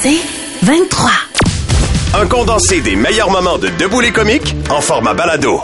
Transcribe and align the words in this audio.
C'est 0.00 0.20
23. 0.62 1.10
Un 2.14 2.26
condensé 2.26 2.80
des 2.80 2.96
meilleurs 2.96 3.30
moments 3.30 3.58
de 3.58 3.68
Debout 3.68 4.00
les 4.00 4.12
comiques 4.12 4.54
en 4.70 4.80
format 4.80 5.14
balado. 5.14 5.60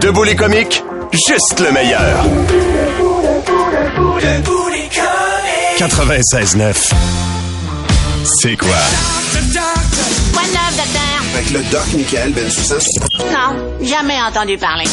Debout 0.00 0.24
les 0.24 0.36
comiques, 0.36 0.82
juste 1.12 1.60
le 1.60 1.72
meilleur. 1.72 2.24
96.9. 5.78 6.92
C'est 8.24 8.56
quoi? 8.56 8.68
Quoi 8.68 10.42
de 10.42 10.52
neuf, 10.52 10.76
docteur? 10.76 11.22
Avec 11.34 11.50
le 11.50 11.62
doc 11.70 11.86
Michael 11.94 12.32
Bensoussan. 12.32 12.78
Non, 13.32 13.56
jamais 13.86 14.20
entendu 14.20 14.58
parler. 14.58 14.84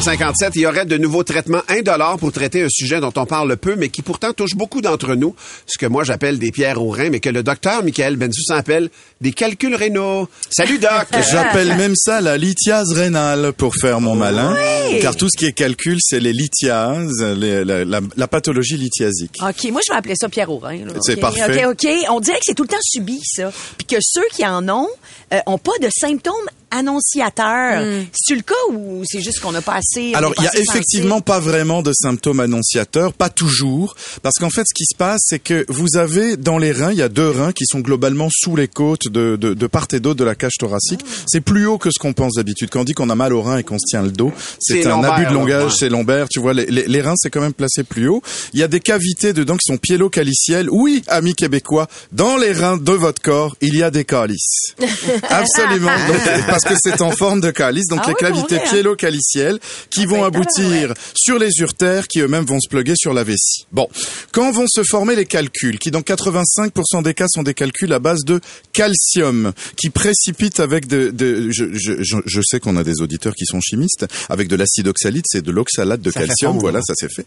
6h57, 0.00 0.52
il 0.54 0.62
y 0.62 0.66
aurait 0.66 0.86
de 0.86 0.96
nouveaux 0.96 1.22
traitements 1.22 1.60
1 1.68 1.82
dollar 1.82 2.16
pour 2.18 2.32
traiter 2.32 2.62
un 2.62 2.68
sujet 2.70 2.98
dont 3.00 3.12
on 3.16 3.26
parle 3.26 3.56
peu, 3.58 3.76
mais 3.76 3.90
qui 3.90 4.00
pourtant 4.00 4.32
touche 4.32 4.54
beaucoup 4.54 4.80
d'entre 4.80 5.14
nous. 5.14 5.34
Ce 5.66 5.76
que 5.78 5.84
moi 5.86 6.02
j'appelle 6.02 6.38
des 6.38 6.50
pierres 6.50 6.80
aux 6.82 6.88
reins, 6.90 7.10
mais 7.10 7.20
que 7.20 7.28
le 7.28 7.42
docteur 7.42 7.84
Michael 7.84 8.16
Bensoussan 8.16 8.56
appelle 8.56 8.88
des 9.20 9.32
calculs 9.32 9.74
rénaux. 9.74 10.28
Salut 10.50 10.78
doc! 10.78 10.90
J'appelle 11.30 11.76
même 11.76 11.94
ça 11.94 12.20
la 12.22 12.38
lithiase 12.38 12.92
rénale 12.92 13.52
pour 13.52 13.74
faire 13.76 14.00
mon 14.00 14.14
malin, 14.16 14.56
car 15.02 15.14
tout 15.14 15.28
ce 15.32 15.38
qui 15.38 15.44
est 15.46 15.52
calcul, 15.52 15.98
c'est 16.00 16.20
les 16.20 16.32
lithiases, 16.32 17.22
les- 17.36 17.64
la, 17.64 17.84
la- 17.84 18.00
la 18.16 18.28
pathologie 18.28 18.76
lithiasique. 18.78 19.36
OK, 19.42 19.70
moi, 19.70 19.80
je 19.86 19.92
vais 19.92 19.98
appeler 19.98 20.14
ça 20.18 20.28
Pierre 20.28 20.50
Aurin. 20.50 20.78
là. 20.86 20.92
C'est 21.02 21.16
parfait. 21.16 21.66
OK, 21.66 21.72
OK. 21.84 21.88
On 22.10 22.20
dirait 22.20 22.38
que 22.38 22.44
c'est 22.46 22.54
tout 22.54 22.62
le 22.64 22.68
temps 22.68 22.76
subi, 22.82 23.20
ça. 23.24 23.52
Puis 23.76 23.86
que 23.86 23.96
ceux 24.00 24.24
qui 24.32 24.46
en 24.46 24.66
ont 24.68 24.88
euh, 25.34 25.38
ont 25.46 25.58
pas 25.58 25.72
de 25.80 25.88
symptômes 26.00 26.34
annonciateurs. 26.70 27.82
C'est 28.12 28.34
le 28.34 28.42
cas 28.42 28.54
ou 28.72 29.02
c'est 29.04 29.20
juste 29.20 29.40
qu'on 29.40 29.52
n'a 29.52 29.60
pas 29.62 29.74
Alors, 30.14 30.32
il 30.38 30.44
y 30.44 30.46
a 30.46 30.56
effectivement 30.58 31.20
pas 31.20 31.40
vraiment 31.40 31.82
de 31.82 31.92
symptômes 31.92 32.40
annonciateurs, 32.40 33.12
pas 33.12 33.28
toujours, 33.28 33.94
parce 34.22 34.36
qu'en 34.38 34.50
fait, 34.50 34.64
ce 34.66 34.74
qui 34.74 34.84
se 34.84 34.96
passe, 34.96 35.20
c'est 35.24 35.38
que 35.38 35.64
vous 35.68 35.96
avez 35.96 36.36
dans 36.36 36.58
les 36.58 36.72
reins, 36.72 36.92
il 36.92 36.98
y 36.98 37.02
a 37.02 37.08
deux 37.08 37.28
reins 37.28 37.52
qui 37.52 37.64
sont 37.66 37.80
globalement 37.80 38.28
sous 38.30 38.56
les 38.56 38.68
côtes 38.68 39.08
de, 39.08 39.36
de, 39.36 39.54
de 39.54 39.66
part 39.66 39.86
et 39.92 40.00
d'autre 40.00 40.18
de 40.18 40.24
la 40.24 40.34
cage 40.34 40.54
thoracique. 40.58 41.04
C'est 41.26 41.40
plus 41.40 41.66
haut 41.66 41.78
que 41.78 41.90
ce 41.90 41.98
qu'on 41.98 42.12
pense 42.12 42.34
d'habitude. 42.34 42.70
Quand 42.70 42.80
on 42.80 42.84
dit 42.84 42.94
qu'on 42.94 43.10
a 43.10 43.14
mal 43.14 43.32
au 43.32 43.42
rein 43.42 43.58
et 43.58 43.64
qu'on 43.64 43.78
se 43.78 43.86
tient 43.88 44.02
le 44.02 44.10
dos, 44.12 44.32
c'est 44.58 44.86
un 44.86 45.02
abus 45.02 45.26
de 45.26 45.32
langage, 45.32 45.72
c'est 45.78 45.88
lombaire. 45.88 46.28
Tu 46.28 46.40
vois, 46.40 46.54
les, 46.54 46.66
les, 46.66 46.86
les 46.86 47.00
reins, 47.02 47.14
c'est 47.16 47.30
quand 47.30 47.40
même 47.40 47.52
placé 47.52 47.84
plus 47.84 48.08
haut. 48.08 48.22
Il 48.52 48.60
y 48.60 48.62
a 48.62 48.68
des 48.68 48.80
cavités 48.80 49.32
dedans 49.32 49.56
qui 49.56 49.72
sont 49.72 49.76
piélo-calicielles. 49.78 50.68
Oui, 50.70 51.02
amis 51.08 51.34
québécois, 51.34 51.88
dans 52.12 52.36
les 52.36 52.52
reins 52.52 52.76
de 52.76 52.92
votre 52.92 53.20
corps, 53.20 53.56
il 53.60 53.76
y 53.76 53.82
a 53.82 53.90
des 53.90 54.04
calices. 54.04 54.74
Absolument. 55.28 55.90
Donc, 56.08 56.20
parce 56.46 56.64
que 56.64 56.74
c'est 56.80 57.00
en 57.00 57.10
forme 57.10 57.40
de 57.40 57.50
calice. 57.50 57.86
Donc 57.88 58.00
Ah 58.02 58.08
les 58.08 58.14
oui, 58.14 58.20
cavités 58.20 58.56
hein? 58.56 58.70
piélo-calicielles 58.70 59.58
qui 59.90 60.06
vont 60.06 60.24
aboutir 60.24 60.94
sur 61.14 61.38
les 61.38 61.50
urtères 61.58 62.08
qui 62.08 62.20
eux-mêmes 62.20 62.44
vont 62.44 62.60
se 62.60 62.68
pluguer 62.68 62.94
sur 62.96 63.12
la 63.12 63.24
vessie. 63.24 63.66
Bon, 63.72 63.88
quand 64.32 64.52
vont 64.52 64.66
se 64.68 64.82
former 64.84 65.16
les 65.16 65.26
calculs, 65.26 65.78
qui 65.78 65.90
dans 65.90 66.00
85% 66.00 67.02
des 67.02 67.14
cas 67.14 67.26
sont 67.28 67.42
des 67.42 67.54
calculs 67.54 67.92
à 67.92 67.98
base 67.98 68.24
de 68.24 68.40
calcium, 68.72 69.52
qui 69.76 69.90
précipitent 69.90 70.60
avec 70.60 70.86
de, 70.86 71.10
de 71.10 71.50
je, 71.50 71.64
je, 71.72 72.02
je, 72.02 72.16
je 72.24 72.40
sais 72.42 72.60
qu'on 72.60 72.76
a 72.76 72.84
des 72.84 73.00
auditeurs 73.00 73.34
qui 73.34 73.46
sont 73.46 73.60
chimistes, 73.60 74.06
avec 74.28 74.48
de 74.48 74.56
l'acide 74.56 74.88
oxalate, 74.88 75.24
c'est 75.26 75.42
de 75.42 75.50
l'oxalate 75.50 76.00
de 76.00 76.10
Ça 76.10 76.20
calcium, 76.20 76.58
voilà, 76.58 76.80
ça 76.82 76.94
c'est 76.96 77.12
fait. 77.12 77.26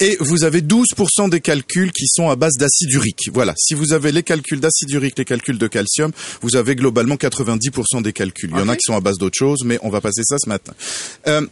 Et 0.00 0.16
vous 0.20 0.44
avez 0.44 0.60
12% 0.62 1.30
des 1.30 1.40
calculs 1.40 1.92
qui 1.92 2.06
sont 2.06 2.30
à 2.30 2.36
base 2.36 2.54
d'acide 2.54 2.90
urique. 2.92 3.30
Voilà, 3.32 3.54
si 3.56 3.74
vous 3.74 3.92
avez 3.92 4.12
les 4.12 4.22
calculs 4.22 4.60
d'acide 4.60 4.90
urique, 4.90 5.18
les 5.18 5.24
calculs 5.24 5.58
de 5.58 5.66
calcium, 5.66 6.12
vous 6.42 6.56
avez 6.56 6.76
globalement 6.76 7.16
90% 7.16 8.02
des 8.02 8.12
calculs. 8.12 8.50
Il 8.52 8.58
y 8.58 8.62
en 8.62 8.68
a 8.68 8.76
qui 8.76 8.82
sont 8.84 8.96
à 8.96 9.00
base 9.00 9.18
d'autres 9.18 9.38
choses, 9.38 9.62
mais 9.64 9.78
on 9.82 9.90
va 9.90 10.00
passer 10.00 10.22
ça 10.24 10.36
ce 10.38 10.48
matin. 10.48 10.72
Euh, 11.26 11.46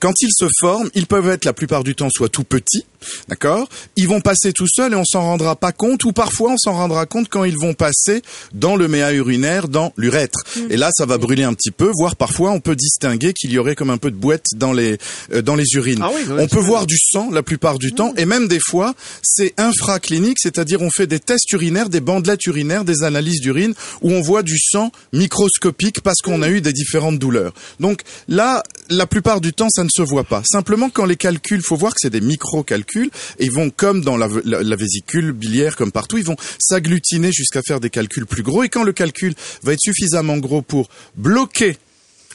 quand 0.00 0.14
ils 0.20 0.32
se 0.32 0.46
forment, 0.60 0.90
ils 0.94 1.06
peuvent 1.06 1.28
être 1.28 1.44
la 1.44 1.52
plupart 1.52 1.84
du 1.84 1.94
temps 1.94 2.08
soit 2.10 2.28
tout 2.28 2.44
petits, 2.44 2.84
d'accord? 3.28 3.68
Ils 3.96 4.08
vont 4.08 4.20
passer 4.20 4.52
tout 4.52 4.66
seuls 4.68 4.92
et 4.92 4.96
on 4.96 5.04
s'en 5.04 5.22
rendra 5.22 5.56
pas 5.56 5.72
compte, 5.72 6.04
ou 6.04 6.12
parfois 6.12 6.52
on 6.52 6.58
s'en 6.58 6.72
rendra 6.72 7.06
compte 7.06 7.28
quand 7.28 7.44
ils 7.44 7.58
vont 7.58 7.74
passer 7.74 8.22
dans 8.52 8.76
le 8.76 8.88
méa 8.88 9.12
urinaire, 9.12 9.68
dans 9.68 9.92
l'urètre. 9.96 10.44
Et 10.70 10.76
là, 10.76 10.90
ça 10.92 11.06
va 11.06 11.18
brûler 11.18 11.44
un 11.44 11.54
petit 11.54 11.70
peu, 11.70 11.90
voire 11.94 12.16
parfois 12.16 12.50
on 12.50 12.60
peut 12.60 12.76
distinguer 12.76 13.32
qu'il 13.32 13.50
y 13.52 13.58
aurait 13.58 13.74
comme 13.74 13.90
un 13.90 13.98
peu 13.98 14.10
de 14.10 14.16
boîte 14.16 14.46
dans 14.56 14.72
les 14.72 14.98
euh, 15.32 15.42
dans 15.42 15.54
les 15.54 15.66
urines. 15.74 16.00
Ah 16.02 16.10
oui, 16.14 16.22
oui, 16.28 16.36
on 16.38 16.48
peut 16.48 16.60
voir 16.60 16.86
du 16.86 16.96
sang 16.98 17.30
la 17.30 17.42
plupart 17.42 17.78
du 17.78 17.92
temps, 17.92 18.12
et 18.16 18.24
même 18.24 18.48
des 18.48 18.60
fois, 18.60 18.94
c'est 19.22 19.54
infraclinique, 19.58 20.38
c'est-à-dire 20.40 20.82
on 20.82 20.90
fait 20.90 21.06
des 21.06 21.20
tests 21.20 21.50
urinaires, 21.52 21.88
des 21.88 22.00
bandelettes 22.00 22.46
urinaires, 22.46 22.84
des 22.84 23.02
analyses 23.02 23.40
d'urine, 23.40 23.74
où 24.02 24.12
on 24.12 24.22
voit 24.22 24.42
du 24.42 24.58
sang 24.58 24.92
microscopique 25.12 26.00
parce 26.02 26.18
qu'on 26.22 26.42
a 26.42 26.48
eu 26.48 26.60
des 26.60 26.72
différentes 26.72 27.18
douleurs. 27.18 27.52
Donc 27.80 28.02
là, 28.28 28.62
la 28.90 29.06
plupart 29.06 29.40
du 29.40 29.52
temps, 29.52 29.68
ça 29.70 29.84
ne 29.84 29.88
se 29.88 30.02
voit 30.02 30.24
pas. 30.24 30.42
Simplement, 30.44 30.90
quand 30.90 31.04
les 31.04 31.16
calculs, 31.16 31.62
faut 31.62 31.76
voir 31.76 31.92
que 31.92 31.98
c'est 32.00 32.10
des 32.10 32.20
micro-calculs, 32.20 33.10
et 33.38 33.44
ils 33.46 33.52
vont, 33.52 33.70
comme 33.70 34.02
dans 34.02 34.16
la, 34.16 34.28
la- 34.44 34.62
la 34.62 34.76
vésicule 34.76 35.32
biliaire, 35.32 35.76
comme 35.76 35.92
partout, 35.92 36.18
ils 36.18 36.24
vont 36.24 36.36
s'agglutiner 36.58 37.30
jusqu'à 37.32 37.62
faire 37.62 37.80
des 37.80 37.90
calculs 37.90 38.26
plus 38.26 38.42
gros, 38.42 38.62
et 38.62 38.68
quand 38.68 38.84
le 38.84 38.92
calcul 38.92 39.34
va 39.62 39.72
être 39.74 39.80
suffisamment 39.80 40.38
gros 40.38 40.62
pour 40.62 40.88
bloquer 41.16 41.76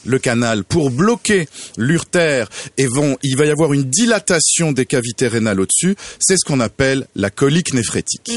le 0.06 0.20
canal 0.20 0.66
pour 0.66 0.92
bloquer 0.92 1.48
l'urtère 1.78 2.50
et 2.78 2.88
vont, 2.88 3.18
il 3.24 3.38
va 3.38 3.46
y 3.46 3.50
avoir 3.50 3.72
une 3.72 3.84
dilatation 3.86 4.74
des 4.74 4.86
cavités 4.86 5.30
rénales 5.30 5.62
au-dessus. 5.62 5.96
C'est 6.20 6.36
ce 6.36 6.44
qu'on 6.44 6.60
appelle 6.60 7.08
la 7.16 7.30
colique 7.30 7.74
néphrétique. 7.74 8.30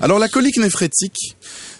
Alors 0.00 0.18
la 0.18 0.28
colique 0.28 0.56
néphrétique, 0.58 1.36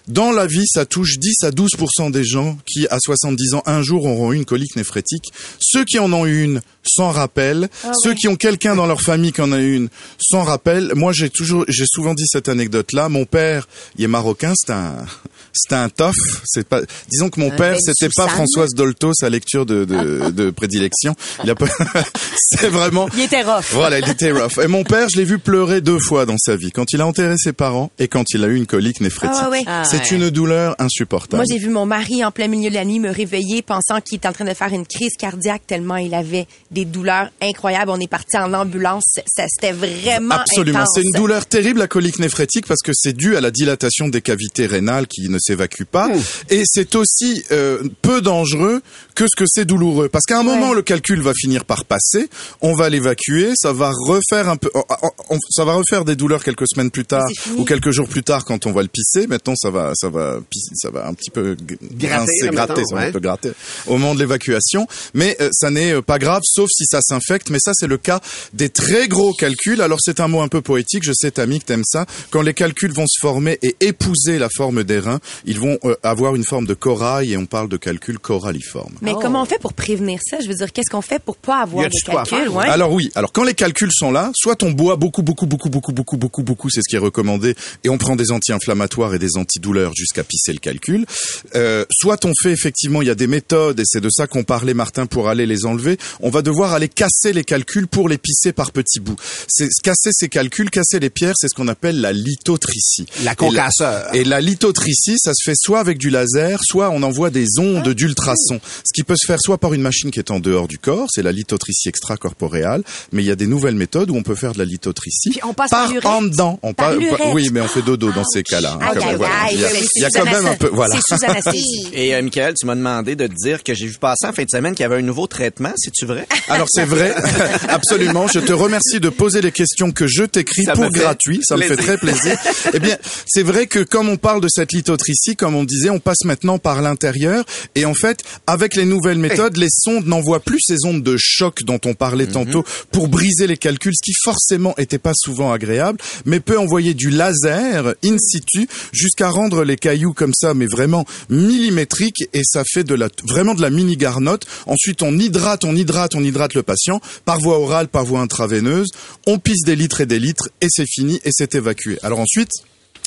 dans 0.08 0.32
la 0.32 0.46
vie, 0.46 0.66
ça 0.66 0.86
touche 0.86 1.18
10 1.18 1.44
à 1.44 1.50
12% 1.50 2.10
des 2.10 2.24
gens 2.24 2.58
qui, 2.66 2.86
à 2.88 2.98
70 2.98 3.54
ans, 3.54 3.62
un 3.66 3.82
jour 3.82 4.04
auront 4.04 4.32
une 4.32 4.44
colique 4.44 4.76
néphrétique. 4.76 5.32
Ceux 5.60 5.84
qui 5.84 5.98
en 5.98 6.12
ont 6.12 6.26
une 6.26 6.60
s'en 6.84 7.10
rappellent. 7.10 7.68
Ceux 8.02 8.14
qui 8.14 8.28
ont 8.28 8.36
quelqu'un 8.36 8.74
dans 8.74 8.86
leur 8.86 9.00
famille 9.00 9.32
qui 9.32 9.40
en 9.40 9.52
a 9.52 9.58
une 9.58 9.88
s'en 10.18 10.42
rappellent. 10.42 10.92
Moi, 10.96 11.12
j'ai 11.12 11.30
toujours, 11.30 11.64
j'ai 11.68 11.86
souvent 11.86 12.14
dit 12.14 12.26
cette 12.26 12.48
anecdote-là. 12.48 13.08
Mon 13.08 13.24
père, 13.24 13.68
il 13.96 14.04
est 14.04 14.08
marocain, 14.08 14.52
c'est 14.56 14.72
un, 14.72 15.06
c'est 15.52 15.74
un 15.74 15.88
tof. 15.88 16.14
C'est 16.44 16.66
pas, 16.66 16.80
disons 17.10 17.28
que 17.30 17.40
mon 17.40 17.52
Un 17.52 17.56
père, 17.56 17.72
Ben 17.74 17.80
c'était 17.80 18.12
pas. 18.14 18.28
Françoise 18.28 18.70
Dolto, 18.74 19.12
sa 19.14 19.28
lecture 19.28 19.66
de, 19.66 19.84
de, 19.84 20.30
de 20.30 20.50
prédilection. 20.50 21.14
Il 21.44 21.50
a 21.50 21.54
pas, 21.54 21.66
c'est 22.36 22.68
vraiment, 22.68 23.08
Il 23.14 23.20
était 23.22 23.42
rough. 23.42 23.64
voilà, 23.72 23.98
il 23.98 24.08
était 24.08 24.32
rough. 24.32 24.58
Et 24.62 24.66
mon 24.66 24.84
père, 24.84 25.08
je 25.08 25.16
l'ai 25.18 25.24
vu 25.24 25.38
pleurer 25.38 25.80
deux 25.80 25.98
fois 25.98 26.26
dans 26.26 26.38
sa 26.38 26.56
vie. 26.56 26.70
Quand 26.72 26.92
il 26.92 27.00
a 27.00 27.06
enterré 27.06 27.36
ses 27.38 27.52
parents 27.52 27.90
et 27.98 28.08
quand 28.08 28.24
il 28.32 28.44
a 28.44 28.46
eu 28.48 28.56
une 28.56 28.66
colique 28.66 29.00
néphrétique. 29.00 29.38
Ah 29.42 29.50
ouais. 29.50 29.62
Ah, 29.66 29.84
C'est 29.84 30.10
ouais. 30.10 30.16
une 30.18 30.30
douleur 30.30 30.74
insupportable. 30.78 31.36
Moi, 31.36 31.44
j'ai 31.50 31.58
vu 31.58 31.70
mon 31.70 31.86
mari 31.86 32.24
en 32.24 32.30
plein 32.30 32.48
milieu 32.48 32.70
de 32.70 32.74
la 32.74 32.84
nuit 32.84 32.98
me 33.00 33.10
réveiller 33.10 33.62
pensant 33.62 34.00
qu'il 34.00 34.16
était 34.16 34.28
en 34.28 34.32
train 34.32 34.44
de 34.44 34.54
faire 34.54 34.72
une 34.72 34.86
crise 34.86 35.12
cardiaque 35.18 35.62
tellement 35.66 35.96
il 35.96 36.14
avait 36.14 36.46
des 36.70 36.84
douleurs 36.84 37.28
incroyables. 37.42 37.90
On 37.90 38.00
est 38.00 38.10
parti 38.10 38.36
en 38.36 38.52
ambulance. 38.54 39.04
Ça, 39.26 39.44
c'était 39.48 39.72
vraiment 39.72 40.36
Absolument. 40.36 40.80
intense. 40.80 40.90
C'est 40.94 41.02
une 41.02 41.12
douleur 41.12 41.46
terrible, 41.46 41.80
la 41.80 41.88
colique 41.88 42.18
néphrétique, 42.18 42.66
parce 42.66 42.80
que 42.82 42.92
c'est 42.94 43.12
dû 43.12 43.36
à 43.36 43.40
la 43.40 43.50
dilatation 43.50 44.08
des 44.08 44.20
cavités 44.22 44.66
rénales 44.66 45.06
qui 45.06 45.28
ne 45.28 45.38
s'évacuent 45.42 45.84
pas. 45.84 46.08
Et 46.50 46.62
c'est 46.64 46.94
aussi 46.94 47.44
euh, 47.50 47.82
peu 48.00 48.20
dangereux 48.20 48.80
que 49.14 49.24
ce 49.26 49.36
que 49.36 49.44
c'est 49.46 49.64
douloureux. 49.64 50.08
Parce 50.08 50.24
qu'à 50.24 50.38
un 50.38 50.42
moment, 50.42 50.72
le 50.72 50.82
calcul 50.82 51.20
va 51.20 51.32
finir 51.34 51.64
par 51.64 51.84
passer, 51.84 52.28
on 52.60 52.74
va 52.74 52.88
l'évacuer, 52.88 53.50
ça 53.56 53.72
va 53.72 53.90
refaire 54.06 54.48
un 54.48 54.56
peu, 54.56 54.70
on- 54.74 54.84
on- 55.30 55.38
ça 55.50 55.64
va 55.64 55.74
refaire 55.74 56.04
des 56.04 56.16
douleurs 56.16 56.42
quelques 56.42 56.66
semaines 56.68 56.90
plus 56.90 57.04
tard 57.04 57.26
ou 57.56 57.64
quelques 57.64 57.90
jours 57.90 58.08
plus 58.08 58.22
tard 58.22 58.44
quand 58.44 58.66
on 58.66 58.72
va 58.72 58.82
le 58.82 58.88
pisser. 58.88 59.26
Maintenant, 59.26 59.54
ça 59.56 59.70
va, 59.70 59.92
ça 59.94 60.08
va, 60.08 60.40
pisser- 60.50 60.74
ça 60.74 60.90
va 60.90 61.06
un 61.06 61.14
petit 61.14 61.30
peu 61.30 61.56
grincer, 61.94 62.48
gratter, 62.50 62.72
mettons, 62.74 62.86
ça 62.86 62.94
va 62.96 63.00
un 63.02 63.04
ouais. 63.06 63.12
peu 63.12 63.20
gratter 63.20 63.52
au 63.86 63.92
moment 63.98 64.14
de 64.14 64.20
l'évacuation. 64.20 64.86
Mais 65.14 65.36
euh, 65.40 65.48
ça 65.52 65.70
n'est 65.70 65.94
euh, 65.94 66.02
pas 66.02 66.18
grave, 66.18 66.42
sauf 66.44 66.68
si 66.72 66.84
ça 66.86 67.00
s'infecte. 67.02 67.50
Mais 67.50 67.58
ça, 67.60 67.72
c'est 67.74 67.86
le 67.86 67.98
cas 67.98 68.20
des 68.52 68.68
très 68.68 69.08
gros 69.08 69.32
calculs. 69.34 69.80
Alors, 69.82 69.98
c'est 70.00 70.20
un 70.20 70.28
mot 70.28 70.40
un 70.40 70.48
peu 70.48 70.60
poétique. 70.62 71.02
Je 71.04 71.12
sais, 71.14 71.30
Tammy, 71.32 71.60
que 71.60 71.66
t'aimes 71.66 71.84
ça. 71.84 72.06
Quand 72.30 72.42
les 72.42 72.54
calculs 72.54 72.92
vont 72.92 73.06
se 73.06 73.18
former 73.20 73.58
et 73.62 73.76
épouser 73.80 74.38
la 74.38 74.48
forme 74.54 74.84
des 74.84 74.98
reins, 74.98 75.20
ils 75.44 75.58
vont 75.58 75.78
euh, 75.84 75.94
avoir 76.02 76.34
une 76.34 76.44
forme 76.44 76.66
de 76.66 76.74
corail 76.74 77.32
et 77.32 77.36
on 77.36 77.46
parle 77.46 77.68
de 77.68 77.76
calcul 77.76 78.18
coralliforme. 78.18 78.94
Mais 79.00 79.14
comment 79.20 79.42
on 79.42 79.44
fait 79.44 79.60
pour 79.60 79.72
prévenir 79.72 80.20
ça? 80.24 80.38
Je 80.40 80.48
veux 80.48 80.54
dire, 80.54 80.72
qu'est-ce 80.72 80.90
qu'on 80.90 81.02
fait 81.02 81.18
pour 81.18 81.36
pas 81.36 81.62
avoir 81.62 81.88
calculs? 81.88 82.26
faire? 82.26 82.54
Ouais. 82.54 82.66
Alors 82.66 82.92
oui, 82.92 83.10
alors 83.14 83.32
quand 83.32 83.44
les 83.44 83.54
calculs 83.54 83.92
sont 83.92 84.10
là, 84.10 84.30
soit 84.34 84.62
on 84.62 84.70
boit 84.70 84.96
beaucoup, 84.96 85.22
beaucoup, 85.22 85.46
beaucoup, 85.46 85.68
beaucoup, 85.68 85.92
beaucoup, 85.92 86.16
beaucoup, 86.16 86.42
beaucoup, 86.42 86.70
c'est 86.70 86.80
ce 86.82 86.88
qui 86.88 86.96
est 86.96 87.00
recommandé, 87.00 87.54
et 87.84 87.88
on 87.88 87.98
prend 87.98 88.16
des 88.16 88.32
anti-inflammatoires 88.32 89.14
et 89.14 89.18
des 89.18 89.36
antidouleurs 89.36 89.92
jusqu'à 89.94 90.24
pisser 90.24 90.52
le 90.52 90.58
calcul. 90.58 91.06
Euh, 91.54 91.84
soit 91.90 92.24
on 92.24 92.32
fait 92.42 92.52
effectivement, 92.52 93.02
il 93.02 93.08
y 93.08 93.10
a 93.10 93.14
des 93.14 93.26
méthodes, 93.26 93.80
et 93.80 93.84
c'est 93.86 94.00
de 94.00 94.10
ça 94.10 94.26
qu'on 94.26 94.44
parlait 94.44 94.74
Martin 94.74 95.06
pour 95.06 95.28
aller 95.28 95.46
les 95.46 95.64
enlever. 95.64 95.98
On 96.20 96.30
va 96.30 96.42
devoir 96.42 96.72
aller 96.72 96.88
casser 96.88 97.32
les 97.32 97.44
calculs 97.44 97.88
pour 97.88 98.08
les 98.08 98.18
pisser 98.18 98.52
par 98.52 98.72
petits 98.72 99.00
bouts. 99.00 99.16
C'est 99.48 99.68
casser 99.82 100.10
ces 100.12 100.28
calculs, 100.28 100.70
casser 100.70 101.00
les 101.00 101.10
pierres, 101.10 101.34
c'est 101.36 101.48
ce 101.48 101.54
qu'on 101.54 101.68
appelle 101.68 102.00
la 102.00 102.12
lithotricie. 102.12 103.06
La 103.24 103.34
concasseur. 103.34 104.14
Et 104.14 104.24
la 104.24 104.40
lithotricie, 104.40 105.16
ça 105.22 105.32
se 105.34 105.42
fait 105.44 105.56
soit 105.56 105.80
avec 105.80 105.98
du 105.98 106.10
laser, 106.10 106.58
soit 106.62 106.90
on 106.90 107.02
envoie 107.02 107.30
des 107.30 107.46
ondes 107.58 107.88
d'ultrasons. 107.88 108.60
Ce 108.84 108.92
qui 108.94 109.02
peut 109.04 109.16
se 109.16 109.26
faire 109.26 109.38
soit 109.40 109.58
par 109.58 109.74
une 109.74 109.82
machine 109.82 110.10
qui 110.10 110.18
est 110.18 110.30
en 110.30 110.40
dehors 110.40 110.68
du 110.68 110.78
corps, 110.78 111.08
c'est 111.12 111.22
la 111.22 111.32
lithotricie 111.32 111.88
extracorporéale, 111.88 112.82
mais 113.12 113.22
il 113.22 113.26
y 113.26 113.30
a 113.30 113.36
des 113.36 113.46
nouvelles 113.46 113.74
méthodes 113.74 114.10
où 114.10 114.16
on 114.16 114.22
peut 114.22 114.34
faire 114.34 114.52
de 114.52 114.58
la 114.58 114.64
lithotricie 114.64 115.40
on 115.44 115.54
passe 115.54 115.70
par 115.70 115.92
par 116.00 116.12
en 116.16 116.22
dedans. 116.22 116.58
On 116.62 116.72
Par 116.74 116.92
oui, 117.32 117.48
mais 117.52 117.60
on 117.60 117.68
fait 117.68 117.82
dodo 117.82 118.12
dans 118.12 118.24
ces 118.24 118.42
cas-là. 118.42 118.78
hein, 118.80 119.14
voilà. 119.16 119.52
y 119.52 119.64
a, 119.64 119.68
il 119.94 120.02
y 120.02 120.04
a 120.04 120.10
quand 120.10 120.24
même 120.24 120.46
un 120.46 120.54
peu, 120.56 120.68
voilà. 120.68 120.98
Et 121.92 122.14
euh, 122.14 122.22
Michael, 122.22 122.54
tu 122.58 122.66
m'as 122.66 122.74
demandé 122.74 123.16
de 123.16 123.26
te 123.26 123.34
dire 123.34 123.62
que 123.62 123.74
j'ai 123.74 123.86
vu 123.86 123.96
passer 123.98 124.26
en 124.26 124.32
fin 124.32 124.44
de 124.44 124.50
semaine 124.50 124.74
qu'il 124.74 124.82
y 124.82 124.86
avait 124.86 124.96
un 124.96 125.02
nouveau 125.02 125.26
traitement. 125.26 125.72
C'est-tu 125.76 126.06
vrai? 126.06 126.26
Alors 126.48 126.68
c'est 126.70 126.84
vrai, 126.84 127.14
absolument. 127.68 128.26
Je 128.28 128.40
te 128.40 128.52
remercie 128.52 129.00
de 129.00 129.08
poser 129.08 129.40
les 129.40 129.52
questions 129.52 129.92
que 129.92 130.06
je 130.06 130.24
t'écris 130.24 130.64
pour 130.74 130.90
gratuit. 130.90 131.40
Ça 131.42 131.56
me 131.56 131.62
fait 131.62 131.76
très 131.76 131.98
plaisir. 131.98 132.36
eh 132.72 132.78
bien, 132.78 132.96
c'est 133.26 133.42
vrai 133.42 133.66
que 133.66 133.80
comme 133.80 134.08
on 134.08 134.16
parle 134.16 134.40
de 134.40 134.48
cette 134.48 134.72
lithotricie, 134.72 135.11
comme 135.36 135.54
on 135.54 135.64
disait, 135.64 135.90
on 135.90 136.00
passe 136.00 136.24
maintenant 136.24 136.58
par 136.58 136.82
l'intérieur. 136.82 137.44
Et 137.74 137.84
en 137.84 137.94
fait, 137.94 138.22
avec 138.46 138.74
les 138.76 138.84
nouvelles 138.84 139.18
méthodes, 139.18 139.56
les 139.56 139.68
sondes 139.70 140.06
n'envoient 140.06 140.40
plus 140.40 140.60
ces 140.60 140.84
ondes 140.84 141.02
de 141.02 141.16
choc 141.18 141.62
dont 141.64 141.80
on 141.84 141.94
parlait 141.94 142.26
tantôt 142.26 142.64
pour 142.90 143.08
briser 143.08 143.46
les 143.46 143.56
calculs, 143.56 143.94
ce 143.94 144.04
qui 144.04 144.14
forcément 144.22 144.74
était 144.78 144.98
pas 144.98 145.12
souvent 145.14 145.52
agréable, 145.52 145.98
mais 146.24 146.40
peut 146.40 146.58
envoyer 146.58 146.94
du 146.94 147.10
laser 147.10 147.94
in 148.04 148.16
situ 148.18 148.68
jusqu'à 148.92 149.28
rendre 149.28 149.64
les 149.64 149.76
cailloux 149.76 150.12
comme 150.12 150.34
ça, 150.34 150.54
mais 150.54 150.66
vraiment 150.66 151.04
millimétriques. 151.28 152.24
Et 152.32 152.42
ça 152.44 152.62
fait 152.70 152.84
de 152.84 152.94
la 152.94 153.08
vraiment 153.24 153.54
de 153.54 153.62
la 153.62 153.70
mini 153.70 153.96
garnotte. 153.96 154.46
Ensuite, 154.66 155.02
on 155.02 155.18
hydrate, 155.18 155.64
on 155.64 155.74
hydrate, 155.74 156.14
on 156.14 156.22
hydrate 156.22 156.54
le 156.54 156.62
patient 156.62 157.00
par 157.24 157.38
voie 157.40 157.58
orale, 157.58 157.88
par 157.88 158.04
voie 158.04 158.20
intraveineuse. 158.20 158.88
On 159.26 159.38
pisse 159.38 159.62
des 159.64 159.76
litres 159.76 160.00
et 160.00 160.06
des 160.06 160.18
litres 160.18 160.48
et 160.60 160.66
c'est 160.70 160.86
fini 160.86 161.20
et 161.24 161.30
c'est 161.32 161.54
évacué. 161.54 161.98
Alors 162.02 162.20
ensuite. 162.20 162.50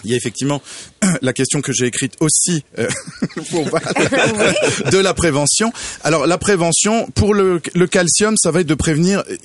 Il 0.03 0.11
y 0.11 0.13
a 0.13 0.17
effectivement 0.17 0.61
la 1.21 1.33
question 1.33 1.61
que 1.61 1.71
j'ai 1.73 1.85
écrite 1.87 2.13
aussi 2.19 2.63
euh, 2.77 2.87
pour- 3.49 3.65
de 4.91 4.97
la 4.97 5.13
prévention. 5.13 5.71
Alors 6.03 6.27
la 6.27 6.37
prévention 6.37 7.07
pour 7.15 7.33
le, 7.33 7.61
le 7.73 7.87
calcium, 7.87 8.35
ça 8.37 8.51
va 8.51 8.61
être 8.61 8.67
de 8.67 8.75
prévenir 8.75 9.23
euh, 9.29 9.35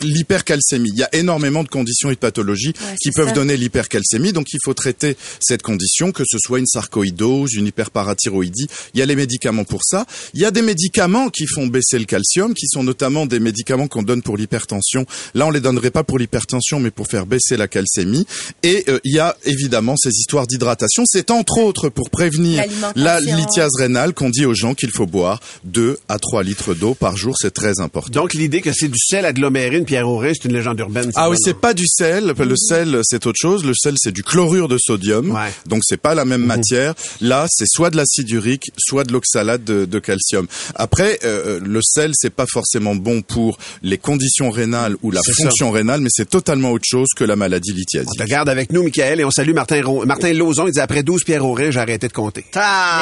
l'hypercalcémie. 0.00 0.90
Il 0.92 0.98
y 0.98 1.02
a 1.02 1.14
énormément 1.14 1.62
de 1.62 1.68
conditions 1.68 2.10
et 2.10 2.14
de 2.14 2.18
pathologies 2.20 2.72
qui 3.02 3.10
peuvent 3.10 3.28
ça. 3.28 3.34
donner 3.34 3.56
l'hypercalcémie, 3.56 4.32
donc 4.32 4.52
il 4.52 4.58
faut 4.64 4.74
traiter 4.74 5.16
cette 5.40 5.62
condition, 5.62 6.12
que 6.12 6.22
ce 6.26 6.38
soit 6.38 6.58
une 6.58 6.66
sarcoïdose, 6.66 7.54
une 7.54 7.66
hyperparathyroïdie. 7.66 8.66
Il 8.94 9.00
y 9.00 9.02
a 9.02 9.06
les 9.06 9.16
médicaments 9.16 9.64
pour 9.64 9.82
ça. 9.84 10.06
Il 10.34 10.40
y 10.40 10.44
a 10.44 10.50
des 10.50 10.62
médicaments 10.62 11.28
qui 11.28 11.46
font 11.46 11.66
baisser 11.66 11.98
le 11.98 12.04
calcium, 12.04 12.54
qui 12.54 12.66
sont 12.68 12.82
notamment 12.82 13.26
des 13.26 13.40
médicaments 13.40 13.88
qu'on 13.88 14.02
donne 14.02 14.22
pour 14.22 14.36
l'hypertension. 14.36 15.04
Là, 15.34 15.46
on 15.46 15.50
les 15.50 15.60
donnerait 15.60 15.90
pas 15.90 16.04
pour 16.04 16.18
l'hypertension, 16.18 16.80
mais 16.80 16.90
pour 16.90 17.06
faire 17.08 17.26
baisser 17.26 17.56
la 17.56 17.68
calcémie. 17.68 18.26
Et 18.62 18.84
euh, 18.88 18.98
il 19.04 19.14
y 19.14 19.18
a 19.18 19.36
évidemment 19.44 19.95
ces 19.96 20.10
histoires 20.10 20.46
d'hydratation. 20.46 21.04
C'est 21.06 21.30
entre 21.30 21.58
autres 21.58 21.88
pour 21.88 22.10
prévenir 22.10 22.64
la 22.94 23.20
lithiase 23.20 23.72
rénale 23.78 24.14
qu'on 24.14 24.30
dit 24.30 24.46
aux 24.46 24.54
gens 24.54 24.74
qu'il 24.74 24.90
faut 24.90 25.06
boire 25.06 25.40
2 25.64 25.98
à 26.08 26.18
3 26.18 26.42
litres 26.42 26.74
d'eau 26.74 26.94
par 26.94 27.16
jour. 27.16 27.34
C'est 27.38 27.52
très 27.52 27.80
important. 27.80 28.20
Donc, 28.20 28.34
l'idée 28.34 28.60
que 28.60 28.72
c'est 28.72 28.88
du 28.88 28.98
sel 28.98 29.24
aggloméré, 29.24 29.76
une 29.76 29.84
pierre 29.84 30.08
au 30.08 30.22
c'est 30.22 30.44
une 30.46 30.52
légende 30.54 30.78
urbaine. 30.80 31.12
ça, 31.12 31.22
Ah 31.22 31.30
oui, 31.30 31.36
c'est 31.40 31.58
pas 31.58 31.74
du 31.74 31.86
sel. 31.86 32.34
Le 32.38 32.56
sel, 32.56 33.00
c'est 33.04 33.26
autre 33.26 33.38
chose. 33.40 33.64
Le 33.64 33.74
sel, 33.74 33.94
c'est 33.98 34.12
du 34.12 34.22
chlorure 34.22 34.68
de 34.68 34.78
sodium. 34.78 35.30
Ouais. 35.30 35.52
Donc 35.66 35.82
c'est 35.84 35.96
pas 35.96 36.14
la 36.14 36.24
même 36.24 36.44
matière. 36.44 36.94
Là, 37.20 37.46
c'est 37.50 37.66
soit 37.68 37.90
de 37.90 37.96
l'acide 37.96 38.30
urique, 38.30 38.70
soit 38.78 39.04
de 39.04 39.12
l'oxalate 39.12 39.64
de, 39.64 39.84
de 39.84 39.98
calcium. 39.98 40.46
Après, 40.74 41.18
euh, 41.24 41.60
le 41.62 41.80
sel, 41.82 42.12
c'est 42.14 42.30
pas 42.30 42.46
forcément 42.46 42.94
bon 42.94 43.22
pour 43.22 43.58
les 43.82 43.98
conditions 43.98 44.50
rénales 44.50 44.96
ou 45.02 45.10
la 45.10 45.20
fonction 45.22 45.70
rénale, 45.70 46.00
mais 46.00 46.08
c'est 46.10 46.28
totalement 46.28 46.72
autre 46.72 46.84
chose 46.86 47.08
que 47.16 47.24
la 47.24 47.36
maladie 47.36 47.72
lithiasique. 47.72 48.10
On 48.18 48.24
te 48.24 48.28
garde 48.28 48.48
avec 48.48 48.72
nous, 48.72 48.82
Michael, 48.82 49.20
et 49.20 49.24
on 49.24 49.30
salue 49.30 49.52
Martin, 49.52 49.80
Martin 50.06 50.32
Lauzon. 50.32 50.66
Il 50.66 50.72
dit 50.72 50.80
après 50.80 51.02
12 51.02 51.24
pierres 51.24 51.44
au 51.44 51.52
rein, 51.54 51.70
j'ai 51.70 51.80
arrêté 51.80 52.08
de 52.08 52.12
compter. 52.12 52.44
Ah, 52.54 53.00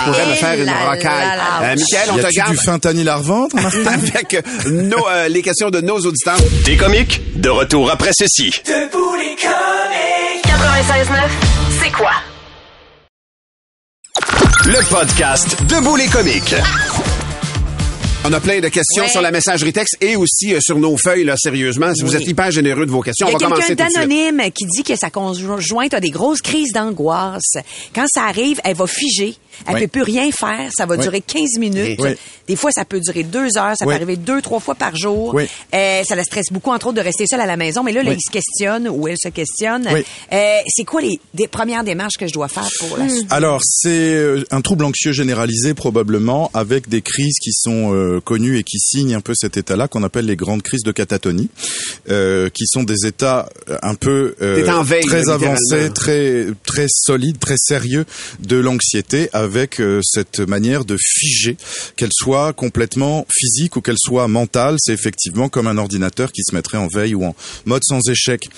je 0.00 0.04
pourrais 0.10 0.26
me 0.26 0.34
faire 0.34 0.54
une 0.54 0.70
rocaille. 0.70 1.38
Euh, 1.62 1.74
Michael, 1.76 2.10
on 2.12 2.16
te 2.16 2.34
garde 2.34 2.52
du 2.52 2.58
fentanyl 2.58 3.08
à 3.08 3.16
revendre, 3.16 3.54
Martin? 3.56 3.86
Avec 3.92 4.34
euh, 4.34 4.42
nos, 4.70 5.06
euh, 5.08 5.28
les 5.28 5.42
questions 5.42 5.70
de 5.70 5.80
nos 5.80 5.98
auditeurs. 5.98 6.38
Des 6.64 6.76
comiques, 6.76 7.20
de 7.36 7.48
retour 7.48 7.90
après 7.90 8.10
ceci. 8.12 8.50
96.9, 8.50 8.72
c'est 11.82 11.90
quoi? 11.92 12.10
Le 14.64 14.88
podcast 14.88 15.56
Debout 15.64 15.96
les 15.96 16.06
comiques. 16.06 16.54
On 18.24 18.32
a 18.32 18.38
plein 18.40 18.60
de 18.60 18.68
questions 18.68 19.02
Ouais. 19.02 19.08
sur 19.08 19.20
la 19.20 19.32
messagerie 19.32 19.72
texte 19.72 19.96
et 20.00 20.14
aussi 20.14 20.54
euh, 20.54 20.60
sur 20.60 20.78
nos 20.78 20.96
feuilles, 20.96 21.24
là, 21.24 21.34
sérieusement. 21.36 21.92
Si 21.92 22.02
vous 22.02 22.14
êtes 22.14 22.26
hyper 22.26 22.52
généreux 22.52 22.86
de 22.86 22.90
vos 22.92 23.00
questions, 23.00 23.26
Il 23.26 23.32
y 23.32 23.34
on 23.34 23.36
a 23.36 23.40
va 23.40 23.46
commencer 23.48 23.74
quelqu'un 23.74 23.88
d'anonyme 23.92 24.42
qui 24.54 24.64
dit 24.66 24.84
que 24.84 24.94
sa 24.94 25.10
conjointe 25.10 25.92
a 25.92 25.98
des 25.98 26.10
grosses 26.10 26.40
crises 26.40 26.72
d'angoisse. 26.72 27.54
Quand 27.92 28.06
ça 28.06 28.22
arrive, 28.24 28.60
elle 28.62 28.76
va 28.76 28.86
figer. 28.86 29.34
Elle 29.66 29.74
Oui. 29.74 29.80
peut 29.82 29.88
plus 29.88 30.02
rien 30.02 30.30
faire. 30.32 30.70
Ça 30.76 30.86
va 30.86 30.96
Oui. 30.96 31.02
durer 31.02 31.20
15 31.20 31.58
minutes. 31.58 31.98
Oui. 32.00 32.10
Des 32.48 32.56
fois, 32.56 32.70
ça 32.74 32.84
peut 32.84 33.00
durer 33.00 33.22
deux 33.22 33.56
heures. 33.56 33.74
Ça 33.76 33.84
Oui. 33.86 33.88
peut 33.88 33.94
arriver 33.94 34.16
deux, 34.16 34.42
trois 34.42 34.60
fois 34.60 34.74
par 34.74 34.94
jour. 34.96 35.34
Oui. 35.34 35.44
Euh, 35.74 36.02
ça 36.04 36.14
la 36.14 36.24
stresse 36.24 36.46
beaucoup, 36.50 36.70
entre 36.70 36.86
autres, 36.88 36.96
de 36.96 37.00
rester 37.02 37.26
seule 37.26 37.40
à 37.40 37.46
la 37.46 37.56
maison. 37.56 37.82
Mais 37.82 37.92
là, 37.92 38.02
là 38.02 38.10
Oui. 38.10 38.16
il 38.18 38.22
se 38.26 38.30
questionne 38.32 38.88
ou 38.88 39.08
elle 39.08 39.16
se 39.22 39.28
questionne. 39.28 39.88
Oui. 39.92 40.04
Euh, 40.32 40.58
c'est 40.68 40.84
quoi 40.84 41.00
les 41.00 41.48
premières 41.48 41.84
démarches 41.84 42.16
que 42.18 42.26
je 42.26 42.32
dois 42.32 42.48
faire 42.48 42.68
pour 42.78 42.96
la 42.98 43.08
suite? 43.08 43.26
Alors, 43.30 43.60
c'est 43.64 43.88
euh, 44.14 44.44
un 44.50 44.60
trouble 44.60 44.84
anxieux 44.84 45.12
généralisé 45.12 45.74
probablement 45.74 46.50
avec 46.54 46.88
des 46.88 47.02
crises 47.02 47.38
qui 47.42 47.52
sont 47.52 47.94
euh, 47.94 48.20
connues 48.20 48.58
et 48.58 48.62
qui 48.64 48.78
signent 48.78 49.14
un 49.14 49.20
peu 49.20 49.34
cet 49.34 49.56
état-là 49.56 49.88
qu'on 49.88 50.02
appelle 50.02 50.26
les 50.26 50.36
grandes 50.36 50.62
crises 50.62 50.82
de 50.82 50.92
catatonie, 50.92 51.48
euh, 52.10 52.48
qui 52.50 52.66
sont 52.66 52.82
des 52.82 53.06
états 53.06 53.48
un 53.82 53.94
peu 53.94 54.34
euh, 54.42 54.82
veille, 54.82 55.04
très 55.04 55.28
avancés, 55.28 55.90
très 55.94 56.46
très 56.64 56.86
solides, 56.88 57.38
très 57.38 57.56
sérieux 57.58 58.04
de 58.40 58.56
l'anxiété 58.56 59.28
avec 59.42 59.80
euh, 59.80 60.00
cette 60.02 60.40
manière 60.40 60.84
de 60.84 60.96
figer, 60.98 61.56
qu'elle 61.96 62.10
soit 62.12 62.52
complètement 62.52 63.26
physique 63.30 63.76
ou 63.76 63.80
qu'elle 63.80 63.98
soit 63.98 64.28
mentale. 64.28 64.76
C'est 64.78 64.92
effectivement 64.92 65.48
comme 65.48 65.66
un 65.66 65.78
ordinateur 65.78 66.32
qui 66.32 66.42
se 66.42 66.54
mettrait 66.54 66.78
en 66.78 66.88
veille 66.88 67.14
ou 67.14 67.24
en 67.24 67.34
mode 67.66 67.82
sans 67.84 68.00
échec. 68.08 68.48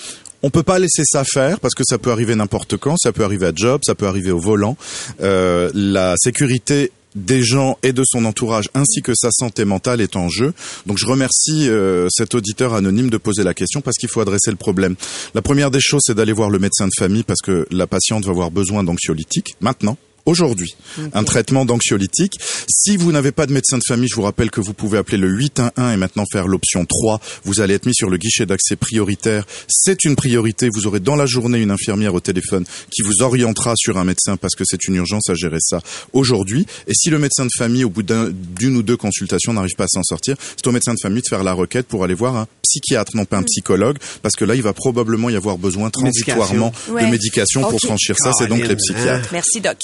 On 0.43 0.49
peut 0.49 0.63
pas 0.63 0.79
laisser 0.79 1.03
ça 1.05 1.23
faire 1.23 1.59
parce 1.59 1.73
que 1.73 1.83
ça 1.83 1.97
peut 1.97 2.11
arriver 2.11 2.35
n'importe 2.35 2.77
quand, 2.77 2.97
ça 2.97 3.11
peut 3.11 3.23
arriver 3.23 3.47
à 3.47 3.51
job, 3.55 3.81
ça 3.83 3.95
peut 3.95 4.05
arriver 4.05 4.31
au 4.31 4.39
volant. 4.39 4.77
Euh, 5.21 5.71
la 5.73 6.15
sécurité 6.17 6.91
des 7.15 7.41
gens 7.41 7.77
et 7.81 7.93
de 7.93 8.03
son 8.05 8.25
entourage 8.25 8.69
ainsi 8.73 9.01
que 9.01 9.13
sa 9.15 9.31
santé 9.31 9.65
mentale 9.65 10.01
est 10.01 10.15
en 10.15 10.29
jeu. 10.29 10.53
Donc 10.85 10.97
je 10.97 11.05
remercie 11.05 11.69
euh, 11.69 12.07
cet 12.11 12.35
auditeur 12.35 12.73
anonyme 12.73 13.09
de 13.09 13.17
poser 13.17 13.43
la 13.43 13.53
question 13.53 13.81
parce 13.81 13.97
qu'il 13.97 14.09
faut 14.09 14.21
adresser 14.21 14.51
le 14.51 14.57
problème. 14.57 14.95
La 15.33 15.41
première 15.41 15.71
des 15.71 15.79
choses, 15.81 16.03
c'est 16.05 16.15
d'aller 16.15 16.33
voir 16.33 16.49
le 16.49 16.59
médecin 16.59 16.85
de 16.87 16.93
famille 16.97 17.23
parce 17.23 17.41
que 17.41 17.65
la 17.71 17.87
patiente 17.87 18.25
va 18.25 18.31
avoir 18.31 18.51
besoin 18.51 18.83
d'anxiolytiques 18.83 19.55
maintenant. 19.61 19.97
Aujourd'hui, 20.25 20.75
un 21.13 21.23
traitement 21.23 21.65
d'anxiolytique. 21.65 22.33
Si 22.67 22.97
vous 22.97 23.11
n'avez 23.11 23.31
pas 23.31 23.45
de 23.45 23.53
médecin 23.53 23.77
de 23.77 23.83
famille, 23.87 24.07
je 24.09 24.15
vous 24.15 24.23
rappelle 24.23 24.49
que 24.49 24.59
vous 24.59 24.73
pouvez 24.73 24.97
appeler 24.97 25.17
le 25.17 25.29
811 25.29 25.93
et 25.93 25.97
maintenant 25.97 26.23
faire 26.31 26.47
l'option 26.47 26.85
3. 26.85 27.19
Vous 27.43 27.61
allez 27.61 27.75
être 27.75 27.85
mis 27.85 27.93
sur 27.93 28.09
le 28.09 28.17
guichet 28.17 28.45
d'accès 28.45 28.75
prioritaire. 28.75 29.45
C'est 29.67 30.03
une 30.03 30.15
priorité. 30.15 30.69
Vous 30.73 30.87
aurez 30.87 30.99
dans 30.99 31.15
la 31.15 31.25
journée 31.27 31.59
une 31.59 31.69
infirmière 31.71 32.13
au 32.15 32.19
téléphone 32.19 32.65
qui 32.89 33.03
vous 33.03 33.21
orientera 33.21 33.73
sur 33.75 33.97
un 33.97 34.03
médecin 34.03 34.35
parce 34.37 34.55
que 34.55 34.63
c'est 34.65 34.85
une 34.87 34.95
urgence 34.95 35.29
à 35.29 35.35
gérer 35.35 35.59
ça 35.59 35.79
aujourd'hui. 36.13 36.65
Et 36.87 36.93
si 36.95 37.09
le 37.09 37.19
médecin 37.19 37.45
de 37.45 37.51
famille, 37.55 37.83
au 37.83 37.89
bout 37.89 38.03
d'un- 38.03 38.31
d'une 38.31 38.77
ou 38.77 38.81
deux 38.83 38.97
consultations, 38.97 39.53
n'arrive 39.53 39.75
pas 39.77 39.83
à 39.85 39.87
s'en 39.89 40.03
sortir, 40.03 40.35
c'est 40.57 40.65
au 40.67 40.71
médecin 40.71 40.93
de 40.93 40.99
famille 41.01 41.21
de 41.21 41.27
faire 41.29 41.43
la 41.43 41.53
requête 41.53 41.85
pour 41.87 42.03
aller 42.03 42.15
voir 42.15 42.35
un 42.35 42.47
psychiatre, 42.63 43.15
non 43.15 43.25
pas 43.25 43.37
un 43.37 43.43
psychologue, 43.43 43.97
parce 44.23 44.35
que 44.35 44.43
là, 44.45 44.55
il 44.55 44.61
va 44.63 44.73
probablement 44.73 45.29
y 45.29 45.35
avoir 45.35 45.57
besoin 45.59 45.89
transitoirement 45.91 46.73
Ouais. 46.89 47.05
de 47.05 47.11
médication 47.11 47.61
pour 47.61 47.79
franchir 47.79 48.15
ça. 48.17 48.31
C'est 48.37 48.47
donc 48.47 48.65
les 48.67 48.75
psychiatres. 48.75 49.29
Merci, 49.31 49.61
Doc. 49.61 49.77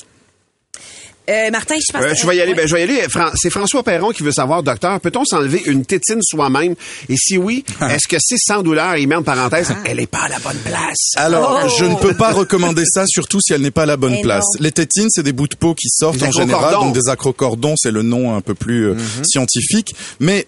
Euh, 1.29 1.49
Martin, 1.51 1.75
je 1.75 1.93
pense 1.93 2.03
Euh, 2.03 2.13
je 2.19 2.27
vais 2.27 2.35
y 2.37 2.41
aller. 2.41 2.53
Ben, 2.55 2.67
je 2.67 2.73
vais 2.73 2.81
y 2.81 2.83
aller. 2.83 3.01
Fran- 3.09 3.29
C'est 3.35 3.49
François 3.49 3.83
Perron 3.83 4.09
qui 4.09 4.23
veut 4.23 4.31
savoir, 4.31 4.63
docteur, 4.63 4.99
peut-on 4.99 5.23
s'enlever 5.23 5.61
une 5.65 5.85
tétine 5.85 6.19
soi-même? 6.21 6.75
Et 7.09 7.15
si 7.15 7.37
oui, 7.37 7.63
est-ce 7.89 8.07
que 8.07 8.17
c'est 8.19 8.37
sans 8.39 8.63
douleur? 8.63 8.97
Il 8.97 9.07
met 9.07 9.15
en 9.15 9.23
parenthèse, 9.23 9.73
elle 9.85 9.99
est 9.99 10.07
pas 10.07 10.23
à 10.23 10.29
la 10.29 10.39
bonne 10.39 10.57
place? 10.57 11.11
Alors, 11.15 11.69
je 11.69 11.85
ne 11.85 11.95
peux 11.95 12.15
pas 12.15 12.31
recommander 12.31 12.83
ça, 12.85 13.05
surtout 13.07 13.39
si 13.39 13.53
elle 13.53 13.61
n'est 13.61 13.71
pas 13.71 13.83
à 13.83 13.85
la 13.85 13.97
bonne 13.97 14.15
Eh 14.17 14.21
place. 14.21 14.43
non. 14.55 14.63
Les 14.63 14.71
tétines, 14.71 15.07
c'est 15.09 15.23
des 15.23 15.31
bouts 15.33 15.47
de 15.47 15.55
peau 15.55 15.75
qui 15.75 15.87
sortent 15.89 16.17
Des 16.17 16.25
en 16.25 16.31
général, 16.31 16.73
donc 16.73 16.93
des 16.95 17.07
acrocordons, 17.09 17.75
c'est 17.77 17.91
le 17.91 18.01
nom 18.01 18.35
un 18.35 18.41
peu 18.41 18.55
plus 18.55 18.87
euh, 18.89 18.95
scientifique. 19.23 19.95
Mais 20.19 20.47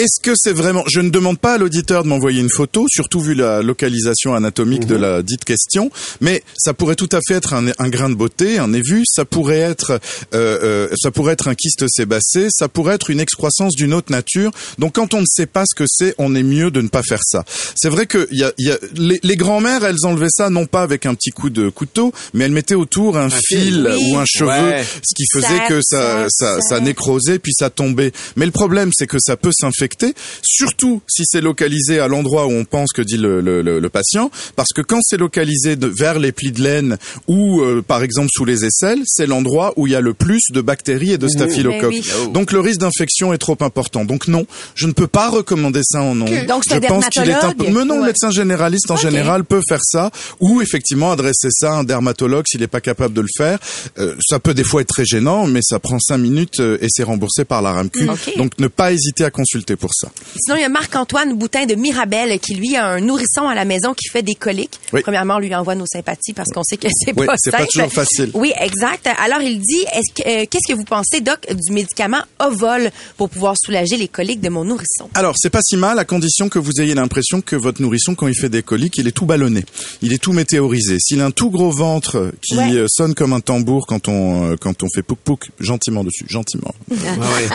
est-ce 0.00 0.20
que 0.22 0.32
c'est 0.36 0.52
vraiment 0.52 0.84
Je 0.88 1.00
ne 1.00 1.10
demande 1.10 1.38
pas 1.38 1.54
à 1.54 1.58
l'auditeur 1.58 2.02
de 2.04 2.08
m'envoyer 2.08 2.40
une 2.40 2.50
photo, 2.50 2.86
surtout 2.88 3.20
vu 3.20 3.34
la 3.34 3.62
localisation 3.62 4.34
anatomique 4.34 4.86
de 4.86 4.96
la 4.96 5.22
dite 5.22 5.44
question, 5.44 5.90
mais 6.20 6.42
ça 6.56 6.74
pourrait 6.74 6.94
tout 6.96 7.08
à 7.12 7.20
fait 7.26 7.34
être 7.34 7.54
un, 7.54 7.66
un 7.78 7.88
grain 7.88 8.08
de 8.10 8.14
beauté, 8.14 8.58
un 8.58 8.72
évu, 8.72 9.02
ça 9.06 9.24
pourrait 9.24 9.58
être, 9.58 10.00
euh, 10.34 10.58
euh, 10.62 10.88
ça 11.00 11.10
pourrait 11.10 11.34
être 11.34 11.48
un 11.48 11.54
kyste 11.54 11.84
sébacé, 11.88 12.48
ça 12.50 12.68
pourrait 12.68 12.94
être 12.94 13.10
une 13.10 13.20
excroissance 13.20 13.74
d'une 13.76 13.92
autre 13.94 14.10
nature. 14.12 14.50
Donc, 14.78 14.94
quand 14.94 15.14
on 15.14 15.20
ne 15.20 15.26
sait 15.28 15.46
pas 15.46 15.64
ce 15.66 15.74
que 15.74 15.84
c'est, 15.86 16.14
on 16.18 16.34
est 16.34 16.42
mieux 16.42 16.70
de 16.70 16.80
ne 16.80 16.88
pas 16.88 17.02
faire 17.02 17.20
ça. 17.24 17.44
C'est 17.76 17.88
vrai 17.88 18.06
que 18.06 18.26
y 18.32 18.42
a, 18.44 18.52
y 18.58 18.70
a 18.70 18.78
les, 18.94 19.20
les 19.22 19.36
grands-mères, 19.36 19.84
elles 19.84 20.04
enlevaient 20.04 20.28
ça 20.30 20.50
non 20.50 20.66
pas 20.66 20.82
avec 20.82 21.06
un 21.06 21.14
petit 21.14 21.30
coup 21.30 21.50
de 21.50 21.68
couteau, 21.68 22.12
mais 22.34 22.44
elles 22.46 22.52
mettaient 22.52 22.74
autour 22.74 23.16
un, 23.18 23.28
fil 23.30 23.86
Oui. 23.90 24.10
ou 24.12 24.18
un 24.18 24.24
cheveu, 24.26 24.48
Ouais. 24.50 24.84
ce 24.84 25.14
qui 25.14 25.24
faisait 25.32 25.46
Ça, 25.58 25.66
que 25.68 25.80
ça, 25.82 26.00
ça, 26.00 26.26
ça, 26.30 26.60
ça 26.60 26.68
ça. 26.76 26.80
nécrosait 26.80 27.38
puis 27.38 27.52
ça 27.52 27.70
tombait. 27.70 28.12
Mais 28.36 28.46
le 28.46 28.52
problème, 28.52 28.90
c'est 28.94 29.06
que 29.06 29.18
ça 29.20 29.36
peut 29.36 29.50
s'infecter 29.52 29.89
affecté, 29.90 30.14
surtout 30.42 31.00
si 31.08 31.22
c'est 31.26 31.40
localisé 31.40 31.98
à 31.98 32.08
l'endroit 32.08 32.46
où 32.46 32.52
on 32.52 32.64
pense 32.64 32.92
que 32.92 33.02
dit 33.02 33.16
le, 33.16 33.40
le, 33.40 33.62
le- 33.62 33.80
le 33.80 33.88
patient, 33.88 34.30
parce 34.56 34.70
que 34.74 34.82
quand 34.82 35.00
c'est 35.02 35.16
localisé 35.16 35.76
de- 35.76 35.86
vers 35.88 36.18
les 36.18 36.32
plis 36.32 36.52
de 36.52 36.62
laine 36.62 36.96
ou 37.26 37.60
euh, 37.60 37.82
par 37.82 38.02
exemple 38.02 38.28
sous 38.32 38.44
les 38.44 38.64
aisselles, 38.64 39.00
c'est 39.06 39.26
l'endroit 39.26 39.72
où 39.76 39.86
il 39.86 39.92
y 39.92 39.96
a 39.96 40.00
le 40.00 40.14
plus 40.14 40.40
de 40.52 40.60
bactéries 40.60 41.12
et 41.12 41.18
de 41.18 41.28
staphylocoques. 41.28 41.90
Oui. 41.90 42.08
Donc 42.32 42.52
le 42.52 42.60
risque 42.60 42.80
d'infection 42.80 43.32
est 43.32 43.38
trop 43.38 43.56
important. 43.60 44.04
Donc 44.04 44.28
non, 44.28 44.46
je 44.74 44.86
ne 44.86 44.92
peux 44.92 45.06
pas 45.06 45.28
recommander 45.30 45.80
ça 45.84 46.02
en 46.02 46.20
ondes. 46.20 46.46
Donc, 46.46 46.62
je 46.68 46.78
pense 46.86 47.08
qu'il 47.08 47.28
est 47.28 47.32
un? 47.34 47.52
Mais 47.58 47.84
non, 47.84 47.96
le 47.96 48.00
Ouais. 48.00 48.06
médecin 48.08 48.30
généraliste 48.30 48.90
en 48.90 48.94
Ok. 48.94 49.02
général 49.02 49.44
peut 49.44 49.60
faire 49.68 49.80
ça 49.82 50.10
ou 50.40 50.62
effectivement 50.62 51.12
adresser 51.12 51.48
ça 51.50 51.72
à 51.72 51.76
un 51.76 51.84
dermatologue 51.84 52.44
s'il 52.48 52.60
n'est 52.60 52.66
pas 52.66 52.80
capable 52.80 53.14
de 53.14 53.20
le 53.20 53.28
faire. 53.36 53.58
Euh, 53.98 54.14
ça 54.26 54.38
peut 54.38 54.54
des 54.54 54.64
fois 54.64 54.80
être 54.82 54.88
très 54.88 55.04
gênant, 55.04 55.46
mais 55.46 55.60
ça 55.62 55.78
prend 55.78 55.98
cinq 55.98 56.18
minutes 56.18 56.60
euh, 56.60 56.78
et 56.80 56.86
c'est 56.88 57.02
remboursé 57.02 57.44
par 57.44 57.62
la 57.62 57.72
RAMQ. 57.72 58.08
Ok. 58.08 58.36
Donc 58.36 58.58
ne 58.58 58.68
pas 58.68 58.92
hésiter 58.92 59.24
à 59.24 59.30
consulter 59.30 59.76
pour 59.80 59.92
ça. 59.94 60.08
Sinon, 60.38 60.56
il 60.58 60.60
y 60.62 60.64
a 60.64 60.68
Marc-Antoine 60.68 61.34
Boutin 61.36 61.66
de 61.66 61.74
Mirabel 61.74 62.38
qui, 62.38 62.54
lui, 62.54 62.76
a 62.76 62.86
un 62.86 63.00
nourrisson 63.00 63.48
à 63.48 63.54
la 63.54 63.64
maison 63.64 63.94
qui 63.94 64.08
fait 64.08 64.22
des 64.22 64.34
coliques. 64.34 64.78
Oui. 64.92 65.00
Premièrement, 65.02 65.36
on 65.36 65.38
lui 65.40 65.52
envoie 65.54 65.74
nos 65.74 65.86
sympathies 65.86 66.32
parce 66.34 66.50
qu'on 66.52 66.62
sait 66.62 66.76
que 66.76 66.86
c'est 66.92 67.12
Oui, 67.18 67.26
pas 67.26 67.34
c'est 67.38 67.50
pas 67.50 67.58
simple. 67.58 67.70
toujours 67.72 67.92
facile. 67.92 68.30
Oui, 68.34 68.52
exact. 68.60 69.08
Alors, 69.18 69.40
il 69.40 69.58
dit, 69.58 69.84
est-ce 69.94 70.12
que, 70.22 70.28
euh, 70.28 70.46
qu'est-ce 70.48 70.72
que 70.72 70.76
vous 70.76 70.84
pensez, 70.84 71.20
Doc, 71.20 71.46
du 71.52 71.72
médicament 71.72 72.20
Ovol 72.38 72.90
pour 73.16 73.30
pouvoir 73.30 73.54
soulager 73.60 73.96
les 73.96 74.08
coliques 74.08 74.40
de 74.40 74.48
mon 74.50 74.64
nourrisson? 74.64 75.08
Alors, 75.14 75.34
c'est 75.38 75.50
pas 75.50 75.62
si 75.62 75.76
mal 75.76 75.98
à 75.98 76.04
condition 76.04 76.48
que 76.48 76.58
vous 76.58 76.80
ayez 76.80 76.94
l'impression 76.94 77.40
que 77.40 77.56
votre 77.56 77.80
nourrisson, 77.82 78.14
quand 78.14 78.28
il 78.28 78.34
fait 78.34 78.48
des 78.50 78.62
coliques, 78.62 78.98
il 78.98 79.08
est 79.08 79.12
tout 79.12 79.26
ballonné. 79.26 79.64
Il 80.02 80.12
est 80.12 80.18
tout 80.18 80.32
météorisé. 80.32 80.98
S'il 81.00 81.20
a 81.20 81.26
un 81.26 81.30
tout 81.30 81.50
gros 81.50 81.70
ventre 81.72 82.32
qui 82.42 82.56
Ouais. 82.56 82.72
euh, 82.74 82.86
sonne 82.88 83.14
comme 83.14 83.32
un 83.32 83.40
tambour 83.40 83.86
quand 83.86 84.08
on, 84.08 84.50
euh, 84.52 84.56
quand 84.60 84.82
on 84.82 84.86
fait 84.94 85.02
pouk 85.02 85.50
gentiment 85.60 86.04
dessus, 86.04 86.26
gentiment. 86.28 86.74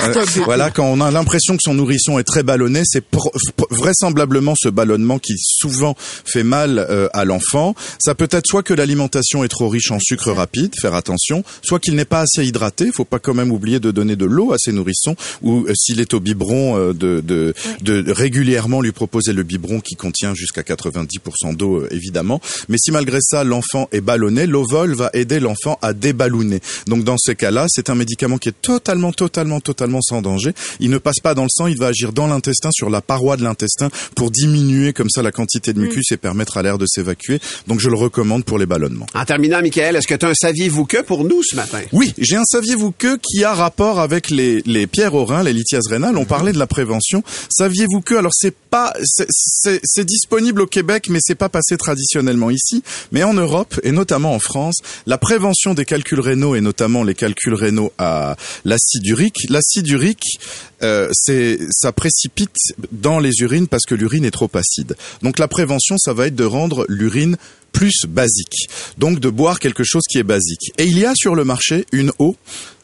Euh, 0.06 0.26
voilà, 0.44 0.72
quand 0.72 0.86
on 0.86 1.00
a 1.02 1.12
l'impression 1.12 1.56
que 1.56 1.62
son 1.64 1.74
nourrisson 1.74 2.15
est 2.20 2.24
très 2.24 2.44
ballonné, 2.44 2.82
c'est 2.86 3.04
vraisemblablement 3.70 4.54
ce 4.58 4.70
ballonnement 4.70 5.20
qui 5.20 5.34
souvent 5.38 5.96
fait 5.98 6.44
mal 6.44 6.80
euh, 6.80 7.08
à 7.14 7.26
l'enfant. 7.26 7.76
Ça 8.00 8.16
peut 8.16 8.28
être 8.32 8.46
soit 8.48 8.64
que 8.64 8.74
l'alimentation 8.74 9.44
est 9.44 9.48
trop 9.48 9.70
riche 9.70 9.92
en 9.92 10.00
sucre 10.00 10.32
rapide, 10.32 10.74
faire 10.80 10.94
attention, 10.94 11.44
soit 11.62 11.80
qu'il 11.80 11.96
n'est 11.96 12.06
pas 12.06 12.22
assez 12.22 12.46
hydraté. 12.46 12.86
Il 12.86 12.92
faut 12.92 13.06
pas 13.06 13.20
quand 13.20 13.34
même 13.34 13.52
oublier 13.52 13.80
de 13.80 13.92
donner 13.92 14.16
de 14.16 14.26
l'eau 14.26 14.54
à 14.54 14.58
ses 14.58 14.72
nourrissons, 14.72 15.16
ou 15.42 15.66
euh, 15.66 15.74
s'il 15.76 16.00
est 16.00 16.14
au 16.14 16.20
biberon, 16.20 16.78
euh, 16.78 16.94
de, 16.94 17.54
régulièrement 18.12 18.82
lui 18.82 18.92
proposer 18.92 19.34
le 19.34 19.44
biberon 19.44 19.80
qui 19.80 19.96
contient 19.96 20.34
jusqu'à 20.34 20.62
90% 20.62 21.56
d'eau, 21.56 21.86
évidemment. 21.92 22.42
Mais 22.70 22.78
si 22.78 22.92
malgré 22.92 23.20
ça 23.22 23.44
l'enfant 23.44 23.88
est 23.92 24.02
ballonné, 24.02 24.48
l'ovol 24.48 24.94
va 24.94 25.10
aider 25.14 25.40
l'enfant 25.40 25.78
à 25.82 25.94
déballonner. 25.94 26.60
Donc 26.88 27.04
dans 27.04 27.18
ces 27.18 27.36
cas-là, 27.36 27.66
c'est 27.70 27.90
un 27.90 27.96
médicament 27.96 28.38
qui 28.38 28.50
est 28.50 28.62
totalement, 28.62 29.12
totalement, 29.12 29.60
totalement 29.60 30.02
sans 30.02 30.22
danger. 30.22 30.54
Il 30.80 30.90
ne 30.90 30.98
passe 30.98 31.20
pas 31.22 31.34
dans 31.34 31.44
le 31.44 31.50
sang, 31.50 31.68
il 31.68 31.78
va 31.78 31.88
agir 31.88 32.05
dans 32.14 32.28
l'intestin, 32.28 32.70
sur 32.72 32.90
la 32.90 33.02
paroi 33.02 33.38
de 33.38 33.44
l'intestin, 33.44 33.90
pour 34.16 34.32
diminuer 34.32 34.94
comme 34.94 35.10
ça 35.10 35.22
la 35.22 35.32
quantité 35.32 35.74
de 35.74 35.80
mucus 35.80 36.12
et 36.12 36.18
permettre 36.18 36.58
à 36.58 36.64
l'air 36.64 36.78
de 36.78 36.86
s'évacuer. 36.86 37.40
Donc 37.68 37.80
je 37.80 37.90
le 37.90 37.96
recommande 37.96 38.46
pour 38.46 38.58
les 38.58 38.66
ballonnements. 38.66 39.08
En 39.14 39.26
terminant, 39.26 39.62
Michael, 39.62 39.96
est-ce 39.96 40.08
que 40.08 40.16
tu 40.16 40.26
as 40.26 40.30
un 40.30 40.34
saviez-vous 40.34 40.86
que 40.86 41.02
pour 41.02 41.24
nous 41.24 41.42
ce 41.44 41.56
matin? 41.56 41.82
Oui, 41.92 42.14
j'ai 42.18 42.36
un 42.36 42.44
saviez-vous 42.46 42.92
que 42.92 43.18
qui 43.22 43.44
a 43.44 43.54
rapport 43.54 44.00
avec 44.00 44.30
les, 44.30 44.62
les 44.66 44.88
pierres 44.88 45.14
aux 45.14 45.26
reins, 45.26 45.44
les 45.44 45.54
lithiases 45.54 45.88
rénales. 45.88 46.18
On 46.18 46.26
parlait 46.26 46.54
de 46.54 46.60
la 46.60 46.68
prévention. 46.68 47.24
Saviez-vous 47.50 48.02
que 48.02 48.16
alors 48.16 48.34
c'est 48.34 48.54
c'est 49.02 50.06
disponible 50.06 50.62
au 50.62 50.68
Québec, 50.68 51.08
mais 51.10 51.20
c'est 51.22 51.36
pas 51.36 51.50
passé 51.50 51.78
traditionnellement 51.78 52.50
ici. 52.50 52.84
Mais 53.12 53.24
en 53.24 53.34
Europe 53.34 53.80
et 53.84 53.92
notamment 53.92 54.34
en 54.34 54.40
France, 54.40 54.76
la 55.06 55.18
prévention 55.18 55.74
des 55.74 55.86
calculs 55.86 56.20
rénaux 56.20 56.56
et 56.56 56.62
notamment 56.62 57.04
les 57.04 57.16
calculs 57.16 57.54
rénaux 57.54 57.92
à 57.98 58.36
l'acide 58.64 59.06
urique. 59.06 59.38
L'acide 59.50 59.88
urique, 59.88 60.40
euh, 60.84 61.10
c'est 61.14 61.60
ça 61.72 61.92
précipite 61.92 62.56
dans 62.92 63.20
les 63.20 63.32
urines 63.42 63.68
parce 63.68 63.86
que 63.86 63.96
l'urine 63.96 64.26
est 64.26 64.32
trop 64.32 64.50
acide. 64.54 64.96
Donc 65.22 65.40
la 65.40 65.48
prévention, 65.48 65.98
ça 65.98 66.14
va 66.14 66.28
être 66.28 66.36
de 66.36 66.44
rendre 66.44 66.86
l'urine 66.90 67.38
plus 67.72 68.06
basique. 68.08 68.70
Donc 68.98 69.20
de 69.20 69.30
boire 69.30 69.60
quelque 69.60 69.84
chose 69.84 70.04
qui 70.10 70.18
est 70.18 70.24
basique. 70.24 70.72
Et 70.78 70.86
il 70.86 70.98
y 70.98 71.06
a 71.06 71.14
sur 71.16 71.36
le 71.36 71.44
marché 71.44 71.86
une 71.92 72.12
eau 72.20 72.36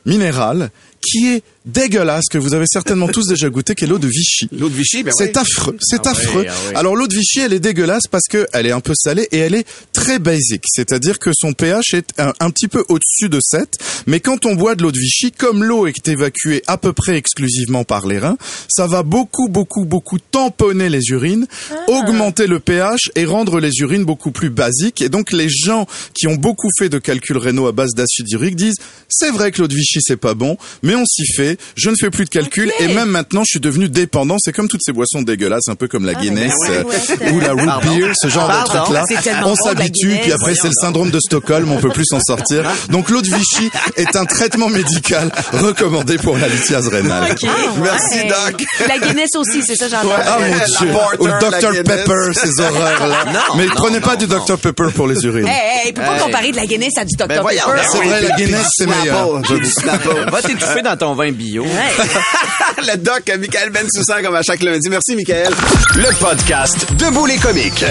minérale 0.06 0.72
qui 1.02 1.28
est 1.30 1.44
dégueulasse, 1.66 2.26
que 2.32 2.38
vous 2.40 2.54
avez 2.56 2.66
certainement 2.68 3.08
tous 3.08 3.28
déjà 3.28 3.48
goûté, 3.50 3.76
qui 3.76 3.84
est 3.84 3.88
l'eau 3.88 4.00
de 4.00 4.08
Vichy. 4.08 4.48
L'eau 4.52 4.68
de 4.70 4.74
Vichy, 4.74 5.04
ben 5.04 5.12
C'est 5.16 5.26
oui. 5.36 5.42
affreux, 5.42 5.78
c'est 5.80 6.08
Ah 6.08 6.12
oui, 6.16 6.22
affreux. 6.22 6.46
ah 6.50 6.54
oui. 6.70 6.76
Alors 6.76 6.96
l'eau 6.96 7.08
de 7.08 7.14
Vichy, 7.14 7.40
elle 7.42 7.54
est 7.54 7.60
dégueulasse 7.60 8.08
parce 8.10 8.28
que 8.28 8.48
elle 8.54 8.66
est 8.66 8.72
un 8.72 8.80
peu 8.80 8.94
salée 8.96 9.28
et 9.32 9.38
elle 9.38 9.54
est 9.54 9.68
très 9.94 10.18
basique, 10.18 10.64
c'est-à-dire 10.68 11.20
que 11.20 11.32
son 11.36 11.54
pH 11.54 11.94
est 11.94 12.20
un, 12.20 12.34
un 12.40 12.50
petit 12.50 12.68
peu 12.68 12.84
au-dessus 12.90 13.30
de 13.30 13.40
7. 13.40 13.78
Mais 14.08 14.20
quand 14.20 14.46
on 14.48 14.56
boit 14.56 14.74
de 14.76 14.82
l'eau 14.82 14.92
de 14.92 14.98
Vichy, 14.98 15.32
comme 15.32 15.64
l'eau 15.64 15.86
est 15.86 16.08
évacuée 16.08 16.64
à 16.66 16.78
peu 16.78 16.94
près 16.94 17.16
exclusivement 17.16 17.84
par 17.84 18.08
les 18.08 18.18
reins, 18.18 18.38
ça 18.68 18.88
va 18.88 19.04
beaucoup, 19.04 19.48
beaucoup, 19.48 19.86
beaucoup 19.86 20.18
tamponner 20.18 20.90
les 20.90 21.10
urines, 21.10 21.46
augmenter 21.88 22.48
le 22.48 22.60
pH 22.60 23.12
et 23.16 23.26
rendre 23.26 23.60
les 23.60 23.72
urines 23.82 24.04
beaucoup 24.06 24.32
plus 24.32 24.50
basiques. 24.50 25.02
Et 25.02 25.10
donc 25.10 25.32
les 25.32 25.50
gens 25.50 25.86
qui 26.16 26.28
ont 26.28 26.36
beaucoup 26.36 26.70
fait 26.78 26.90
de 26.90 26.98
calculs 26.98 27.38
rénaux 27.38 27.68
à 27.68 27.72
base 27.72 27.92
d'acide 27.94 28.32
urique 28.32 28.56
disent 28.56 28.78
c'est 29.10 29.32
vrai 29.32 29.52
que 29.52 29.62
l'eau 29.62 29.68
de 29.68 29.76
Vichy 29.76 30.00
c'est 30.02 30.18
pas 30.18 30.34
bon, 30.34 30.58
mais 30.84 30.91
on 30.96 31.06
s'y 31.06 31.26
fait. 31.36 31.58
Je 31.76 31.90
ne 31.90 31.96
fais 32.00 32.10
plus 32.10 32.26
de 32.26 32.30
calculs 32.30 32.72
et 32.80 32.88
même 32.88 33.10
maintenant 33.10 33.42
je 33.42 33.52
suis 33.52 33.60
devenu 33.60 33.90
dépendant. 33.90 34.38
C'est 34.40 34.54
comme 34.54 34.68
toutes 34.68 34.82
ces 34.84 34.92
boissons 34.94 35.22
dégueulasses, 35.22 35.68
un 35.70 35.76
peu 35.76 35.88
comme 35.88 36.06
la 36.06 36.14
Guinness 36.14 36.54
ben 36.68 36.84
ouais, 36.86 36.96
ouais. 37.20 37.32
ou 37.32 37.40
la 37.40 37.52
root 37.54 37.66
Pardon. 37.66 37.96
beer, 37.96 38.12
ce 38.20 38.28
genre 38.28 38.48
Pardon. 38.48 38.74
de 38.92 39.06
truc 39.06 39.26
là. 39.26 39.44
On 39.46 39.56
s'habitue, 39.56 40.08
Guinness. 40.08 40.22
puis 40.24 40.32
après 40.34 40.56
c'est 40.56 40.68
le 40.68 40.74
syndrome 40.80 41.10
de 41.12 41.20
Stockholm, 41.20 41.72
on 41.72 41.78
peut 41.78 41.90
plus 41.90 42.06
s'en 42.06 42.20
sortir. 42.20 42.64
Donc 42.90 43.10
l'eau 43.10 43.22
de 43.22 43.28
Vichy 43.28 43.70
est 43.98 44.16
un 44.16 44.26
traitement 44.26 44.70
médical 44.70 45.32
recommandé 45.54 46.18
pour 46.18 46.38
la 46.38 46.48
lithiase 46.48 46.88
rénale. 46.88 47.32
OK. 47.32 47.50
Merci, 47.82 48.20
Ouais. 48.22 48.28
Doc. 48.28 48.64
La 48.88 48.98
Guinness 49.00 49.30
aussi, 49.36 49.62
c'est 49.66 49.76
ça, 49.76 49.88
j'entends. 49.90 50.10
Ah 50.26 50.38
mon 50.40 50.48
dieu, 50.56 50.92
Porter, 50.92 51.18
ou 51.20 51.28
Dr 51.28 51.72
Guinness. 51.72 51.84
Pepper, 51.84 52.32
ces 52.34 52.62
horreurs 52.62 53.08
là. 53.08 53.18
Non, 53.32 53.56
Mais 53.58 53.66
non, 53.66 53.72
prenez 53.76 54.00
pas 54.00 54.14
non, 54.14 54.20
du 54.20 54.28
Dr 54.28 54.58
Pepper 54.58 54.88
pour 54.94 55.08
les 55.08 55.16
urines. 55.26 55.48
Hey, 55.48 55.86
hey, 55.88 55.94
peut 55.94 56.02
pas 56.02 56.16
Hey. 56.16 56.22
comparer 56.22 56.52
de 56.52 56.56
la 56.58 56.66
Guinness 56.66 56.98
à 56.98 57.06
du 57.06 57.16
Dr. 57.16 57.28
Ben 57.28 57.42
Pepper. 57.44 57.56
ben 57.68 57.82
C'est 57.92 57.98
vrai, 57.98 58.22
la 58.22 58.36
Guinness 58.36 58.68
c'est 58.78 58.86
meilleur. 58.88 59.42
J'ai. 59.46 59.56
Va 60.30 60.42
t'étouffer 60.42 60.81
dans 60.82 60.98
ton 60.98 61.14
vin 61.14 61.32
bio. 61.32 61.66
Le 62.78 62.98
doc 62.98 63.24
Michael 63.40 63.70
Bensoussan 63.70 64.24
comme 64.24 64.36
à 64.36 64.42
chaque 64.42 64.62
lundi. 64.62 64.90
Merci, 64.90 65.16
Michael. 65.16 65.54
Le 65.96 66.20
podcast 66.20 66.92
Debout 66.94 67.26
les 67.26 67.38
comiques. 67.38 67.86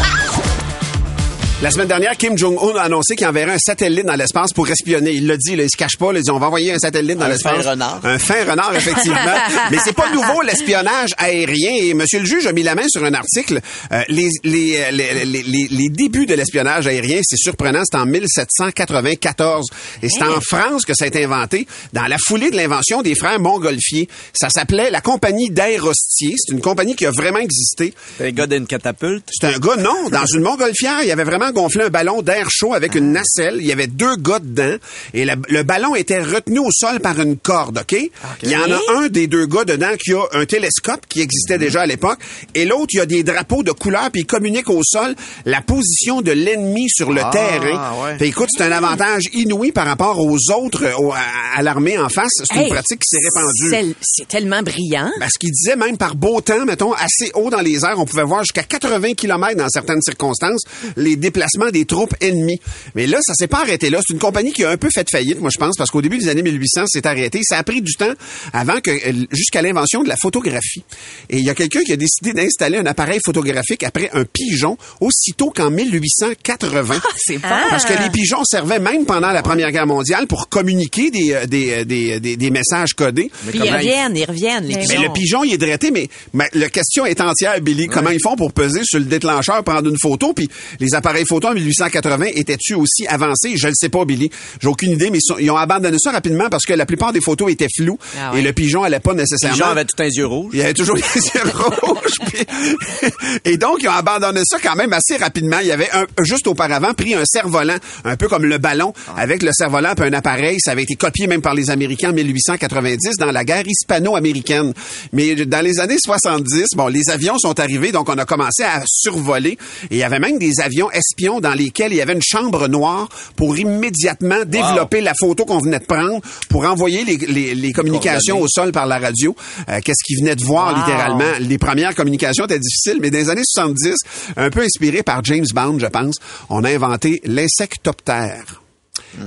La 1.63 1.71
semaine 1.71 1.89
dernière, 1.89 2.17
Kim 2.17 2.39
Jong-un 2.39 2.75
a 2.79 2.85
annoncé 2.85 3.15
qu'il 3.17 3.27
enverrait 3.27 3.53
un 3.53 3.59
satellite 3.59 4.07
dans 4.07 4.15
l'espace 4.15 4.55
pour 4.55 4.67
espionner. 4.71 5.11
Il 5.13 5.27
l'a 5.27 5.37
dit, 5.37 5.57
là, 5.57 5.65
il 5.65 5.69
se 5.71 5.77
cache 5.77 5.99
pas. 5.99 6.11
là, 6.11 6.21
il 6.21 6.23
dit, 6.23 6.31
on 6.31 6.39
va 6.39 6.47
envoyer 6.47 6.73
un 6.73 6.79
satellite 6.79 7.19
dans 7.19 7.27
Un 7.27 7.29
l'espace. 7.29 7.63
fin 7.63 7.71
renard. 7.73 8.01
Un 8.03 8.19
fin 8.19 8.45
renard, 8.51 8.75
effectivement. 8.75 9.19
Mais 9.71 9.77
c'est 9.85 9.93
pas 9.93 10.11
nouveau, 10.11 10.41
l'espionnage 10.41 11.11
aérien. 11.19 11.73
Et 11.83 11.93
Monsieur 11.93 12.21
le 12.21 12.25
juge 12.25 12.47
a 12.47 12.53
mis 12.55 12.63
la 12.63 12.75
main 12.75 12.89
sur 12.89 13.05
un 13.05 13.13
article. 13.13 13.61
Euh, 13.93 14.03
les, 14.09 14.31
les, 14.43 14.79
euh, 14.79 14.91
les, 14.91 15.25
les, 15.27 15.43
les- 15.43 15.69
les 15.71 15.89
débuts 15.91 16.25
de 16.25 16.33
l'espionnage 16.33 16.87
aérien, 16.87 17.21
c'est 17.23 17.37
surprenant, 17.37 17.83
c'est 17.85 17.99
en 17.99 18.07
1794. 18.07 19.67
Et 20.03 20.09
c'est 20.09 20.23
en 20.23 20.41
France 20.41 20.87
que 20.87 20.95
ça 20.95 21.05
a 21.05 21.09
été 21.09 21.23
inventé, 21.27 21.67
dans 21.93 22.07
la 22.07 22.17
foulée 22.27 22.51
de 22.51 22.57
l'invention 22.57 23.03
des 23.03 23.15
frères 23.15 23.39
Montgolfier. 23.39 24.09
Ça 24.33 24.49
s'appelait 24.49 24.91
la 24.91 25.03
compagnie 25.03 25.51
d'aérostier. 25.51 26.37
C'est 26.39 26.55
une 26.55 26.63
compagnie 26.63 26.97
qui 26.97 27.05
a 27.05 27.11
vraiment 27.11 27.41
existé. 27.41 27.93
T'es 28.17 28.29
un 28.29 28.31
gars 28.31 28.47
d'une 28.47 28.67
catapulte. 28.67 29.29
C'est 29.31 29.47
un 29.47 29.59
gars, 29.59 29.77
non, 29.77 30.09
dans 30.11 30.25
une 30.25 30.41
montgolfière, 30.41 31.01
il 31.03 31.09
y 31.09 31.13
avait 31.13 31.25
vraiment 31.25 31.50
gonflé 31.53 31.85
un 31.85 31.89
ballon 31.91 32.23
d'air 32.23 32.49
chaud 32.51 32.75
avec 32.75 32.95
une 32.95 33.13
nacelle. 33.13 33.57
Il 33.61 33.67
y 33.67 33.73
avait 33.73 33.87
deux 33.87 34.17
gars 34.17 34.39
dedans. 34.41 34.77
Et 35.15 35.25
la- 35.25 35.37
le 35.49 35.63
ballon 35.63 35.95
était 35.95 36.23
retenu 36.23 36.59
au 36.59 36.71
sol 36.71 37.01
par 37.01 37.21
une 37.21 37.37
corde, 37.37 37.79
OK? 37.79 37.97
Il 38.43 38.51
y 38.51 38.57
en 38.57 38.71
a 38.71 38.79
un 38.97 39.09
des 39.09 39.27
deux 39.27 39.47
gars 39.47 39.65
dedans 39.65 39.97
qui 39.99 40.13
a 40.13 40.23
un 40.33 40.45
télescope 40.47 41.01
qui 41.09 41.21
existait 41.21 41.59
déjà 41.59 41.83
à 41.83 41.87
l'époque. 41.87 42.19
Et 42.55 42.65
l'autre, 42.65 42.89
il 42.93 42.97
y 42.99 43.01
a 43.01 43.07
des 43.07 43.23
drapeaux 43.23 43.63
de 43.63 43.73
couleur, 43.73 44.11
puis 44.11 44.23
il 44.23 44.27
communique 44.27 44.69
au 44.71 44.83
sol 44.85 45.15
la 45.47 45.63
position 45.63 46.21
de 46.23 46.33
l'ennemi 46.33 46.89
sur 46.89 47.13
le 47.13 47.23
Ah, 47.25 47.31
terrain. 47.33 47.93
ouais. 48.05 48.19
Fait, 48.19 48.29
écoute, 48.29 48.49
c'est 48.57 48.65
un 48.65 48.73
avantage 48.73 49.23
inouï 49.33 49.73
par 49.73 49.87
rapport 49.87 50.19
aux 50.19 50.39
autres, 50.53 50.85
au- 50.99 51.13
à, 51.13 51.19
à 51.57 51.63
l'armée 51.63 51.99
en 51.99 52.09
face. 52.09 52.31
C'est 52.45 52.55
une 52.55 52.63
Hey, 52.63 52.69
pratique 52.71 53.01
qui 53.01 53.09
s'est 53.17 53.27
répandue. 53.35 53.71
c'est- 53.71 54.21
C'est 54.21 54.29
tellement 54.29 54.63
brillant. 54.63 55.11
Parce 55.19 55.35
qu'il 55.35 55.51
disait 55.51 55.77
même 55.77 55.97
par 55.97 56.15
beau 56.15 56.41
temps, 56.41 56.65
mettons, 56.65 56.93
assez 56.93 57.31
haut 57.35 57.51
dans 57.51 57.61
les 57.61 57.85
airs, 57.85 57.99
on 57.99 58.05
pouvait 58.05 58.25
voir 58.25 58.43
jusqu'à 58.43 58.63
80 58.63 59.15
km 59.15 59.57
dans 59.57 59.69
certaines 59.69 60.03
circonstances 60.03 60.61
les 60.97 61.17
déplacements 61.17 61.40
des 61.73 61.85
troupes 61.85 62.15
ennemies. 62.21 62.61
Mais 62.95 63.07
là, 63.07 63.19
ça 63.23 63.35
s'est 63.35 63.47
pas 63.47 63.61
arrêté 63.61 63.91
là. 63.91 64.01
C'est 64.07 64.15
une 64.15 64.21
compagnie 64.21 64.53
qui 64.53 64.65
a 64.65 64.71
un 64.71 64.77
peu 64.77 64.89
fait 64.91 65.09
faillite, 65.11 65.41
moi 65.41 65.51
je 65.53 65.59
pense, 65.59 65.77
parce 65.77 65.91
qu'au 65.91 66.03
début 66.03 66.19
des 66.19 66.29
années 66.29 66.43
1800, 66.43 66.85
c'est 66.89 67.07
arrêté. 67.07 67.41
Ça 67.43 67.59
a 67.59 67.63
pris 67.63 67.83
du 67.83 67.95
temps 67.95 68.13
avant 68.53 68.81
que 68.81 68.91
euh, 68.91 69.27
jusqu'à 69.33 69.63
l'invention 69.63 70.03
de 70.03 70.09
la 70.09 70.17
photographie. 70.17 70.85
Et 71.29 71.39
il 71.39 71.45
y 71.45 71.51
a 71.51 71.55
quelqu'un 71.55 71.83
qui 71.83 71.93
a 71.93 71.97
décidé 71.97 72.33
d'installer 72.33 72.79
un 72.79 72.87
appareil 72.87 73.21
photographique 73.25 73.83
après 73.83 74.11
un 74.13 74.25
pigeon 74.25 74.77
aussitôt 75.01 75.51
qu'en 75.51 75.71
1880. 75.71 77.01
c'est 77.17 77.39
bon. 77.39 77.49
Parce 77.69 77.85
que 77.85 78.03
les 78.03 78.11
pigeons 78.11 78.45
servaient 78.45 78.79
même 78.79 79.05
pendant 79.07 79.31
la 79.31 79.43
Première 79.43 79.71
Guerre 79.71 79.87
mondiale 79.87 80.27
pour 80.27 80.49
communiquer 80.49 81.11
des, 81.11 81.33
euh, 81.33 81.47
des, 81.47 81.71
euh, 81.71 81.85
des, 81.85 82.21
des, 82.21 82.37
des 82.37 82.51
messages 82.51 82.95
codés. 82.95 83.31
Puis 83.49 83.61
ils 83.63 83.73
reviennent, 83.73 84.17
ils 84.17 84.25
reviennent, 84.25 84.65
les 84.65 84.77
Mais 84.77 84.87
Mais 84.89 84.99
le 84.99 85.13
pigeon, 85.13 85.45
il 85.45 85.55
est 85.55 85.59
dressé, 85.59 85.91
mais, 85.91 86.09
mais 86.33 86.49
la 86.55 86.69
question 86.69 87.07
est 87.07 87.21
entière, 87.21 87.61
Billy. 87.61 87.87
Comment 87.87 88.11
ils 88.11 88.23
font 88.23 88.37
pour 88.37 88.53
peser 88.53 88.81
sur 88.85 88.99
le 88.99 89.05
déclencheur, 89.05 89.63
prendre 89.65 89.89
une 89.89 89.99
photo, 89.99 90.33
puis 90.33 90.49
les 90.79 90.95
appareils 90.95 91.27
photos 91.31 91.53
en 91.53 91.55
1880 91.55 92.27
étaient-tu 92.35 92.75
aussi 92.75 93.07
avancées? 93.07 93.57
Je 93.57 93.69
ne 93.69 93.73
sais 93.75 93.89
pas, 93.89 94.05
Billy. 94.05 94.31
J'ai 94.61 94.69
aucune 94.69 94.91
idée, 94.93 95.11
mais 95.11 95.19
ils, 95.19 95.25
sont- 95.27 95.39
ils 95.39 95.51
ont 95.51 95.57
abandonné 95.57 95.97
ça 95.99 96.11
rapidement 96.11 96.49
parce 96.51 96.65
que 96.65 96.73
la 96.75 96.85
plupart 96.87 97.13
des 97.13 97.21
photos 97.21 97.51
étaient 97.53 97.69
floues 97.75 97.99
Ah 98.19 98.31
et 98.33 98.37
ouais. 98.37 98.43
le 98.43 98.53
pigeon 98.53 98.83
allait 98.83 99.01
pas 99.01 99.15
nécessairement. 99.15 99.57
Les 99.57 99.63
gens 99.63 99.71
avaient 99.71 99.85
tout 99.85 100.03
un 100.03 100.09
yeux 100.09 100.27
rouge. 100.27 100.51
Il 100.53 100.59
y 100.59 100.63
avait 100.63 100.75
toujours 100.75 100.97
les 100.97 101.03
yeux 101.03 101.53
rouges. 101.55 102.19
puis- 102.27 103.11
et 103.45 103.57
donc, 103.57 103.79
ils 103.83 103.89
ont 103.89 103.93
abandonné 103.93 104.41
ça 104.45 104.59
quand 104.63 104.75
même 104.77 104.93
assez 104.93 105.17
rapidement. 105.17 105.59
Il 105.61 105.69
y 105.69 105.73
avait 105.73 105.91
un, 105.93 106.05
juste 106.23 106.47
auparavant 106.49 106.93
pris 106.95 107.15
un 107.15 107.25
cerf-volant, 107.25 107.77
un 108.05 108.17
peu 108.17 108.29
comme 108.29 108.45
le 108.45 108.59
ballon, 108.59 108.93
avec 109.17 109.43
le 109.43 109.53
cerf-volant 109.53 109.95
puis 109.97 110.07
un 110.07 110.13
appareil. 110.13 110.57
Ça 110.61 110.73
avait 110.73 110.83
été 110.83 110.95
copié 110.97 111.27
même 111.29 111.43
par 111.43 111.55
les 111.55 111.71
Américains 111.71 112.11
en 112.11 112.15
1890 112.15 113.17
dans 113.19 113.31
la 113.31 113.45
guerre 113.45 113.65
hispano-américaine. 113.67 114.73
Mais 115.13 115.35
dans 115.47 115.65
les 115.65 115.79
années 115.79 115.99
70, 116.03 116.69
bon, 116.77 116.89
les 116.89 117.09
avions 117.11 117.39
sont 117.39 117.59
arrivés, 117.61 117.93
donc 117.93 118.09
on 118.09 118.19
a 118.19 118.25
commencé 118.25 118.63
à 118.63 118.83
survoler. 118.87 119.59
Et 119.91 119.93
il 119.93 119.97
y 119.99 120.03
avait 120.03 120.19
même 120.19 120.39
des 120.39 120.61
avions 120.61 120.91
espions 120.91 121.20
dans 121.41 121.53
lesquels 121.55 121.93
il 121.93 121.97
y 121.97 122.01
avait 122.01 122.15
une 122.15 122.23
chambre 122.23 122.67
noire 122.69 123.09
pour 123.37 123.59
immédiatement 123.59 124.45
développer 124.47 125.01
la 125.01 125.13
photo 125.19 125.45
qu'on 125.45 125.59
venait 125.59 125.79
de 125.79 125.85
prendre, 125.85 126.21
pour 126.49 126.65
envoyer 126.65 127.05
les, 127.05 127.17
les- 127.17 127.55
les 127.55 127.73
communications 127.73 128.41
au 128.41 128.47
sol 128.49 128.73
par 128.73 128.87
la 128.87 128.99
radio. 128.99 129.37
Euh, 129.69 129.81
Qu'est-ce 129.85 130.03
qu'ils 130.05 130.19
venaient 130.21 130.37
de 130.37 130.45
voir 130.45 130.73
Wow. 130.73 130.79
littéralement? 130.79 131.33
Les 131.41 131.59
premières 131.59 131.95
communications 131.95 132.45
étaient 132.45 132.59
difficiles, 132.59 132.99
mais 133.01 133.11
dans 133.11 133.19
les 133.19 133.29
années 133.31 133.43
70, 133.45 133.95
un 134.37 134.51
peu 134.51 134.61
inspiré 134.63 135.03
par 135.03 135.23
James 135.25 135.47
Bond, 135.55 135.79
je 135.79 135.87
pense, 135.87 136.17
on 136.49 136.65
a 136.65 136.71
inventé 136.71 137.21
l'insectoptère. 137.25 138.63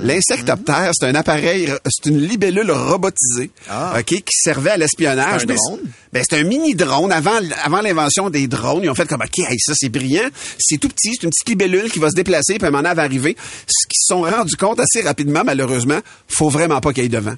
L'insectoptère, 0.01 0.91
c'est 0.93 1.05
un 1.05 1.15
appareil, 1.15 1.71
c'est 1.85 2.09
une 2.09 2.21
libellule 2.21 2.71
robotisée, 2.71 3.51
ok, 3.69 4.05
qui 4.05 4.23
servait 4.31 4.71
à 4.71 4.77
l'espionnage. 4.77 5.41
C'est 5.41 5.51
un 5.51 5.55
drone? 5.55 5.79
Ben, 6.13 6.23
c'est 6.27 6.37
un 6.39 6.43
mini 6.43 6.75
drone. 6.75 7.11
Avant, 7.11 7.39
avant 7.63 7.81
l'invention 7.81 8.29
des 8.29 8.47
drones, 8.47 8.83
ils 8.83 8.89
ont 8.89 8.95
fait 8.95 9.07
comme, 9.07 9.21
OK, 9.21 9.39
hey, 9.39 9.59
ça, 9.59 9.73
c'est 9.75 9.89
brillant. 9.89 10.29
C'est 10.59 10.77
tout 10.77 10.89
petit. 10.89 11.11
C'est 11.15 11.23
une 11.23 11.29
petite 11.31 11.49
libellule 11.49 11.91
qui 11.91 11.99
va 11.99 12.09
se 12.09 12.15
déplacer, 12.15 12.55
puis 12.55 12.65
à 12.65 12.67
un 12.67 12.71
moment 12.71 12.93
va 12.93 13.01
arriver. 13.01 13.35
Ce 13.67 13.87
qu'ils 13.87 13.99
se 13.99 14.13
sont 14.13 14.21
rendus 14.21 14.55
compte 14.55 14.79
assez 14.79 15.01
rapidement, 15.01 15.43
malheureusement, 15.43 15.99
faut 16.27 16.49
vraiment 16.49 16.79
pas 16.81 16.93
qu'il 16.93 17.03
y 17.03 17.05
ait 17.07 17.09
de 17.09 17.17
vent. 17.17 17.35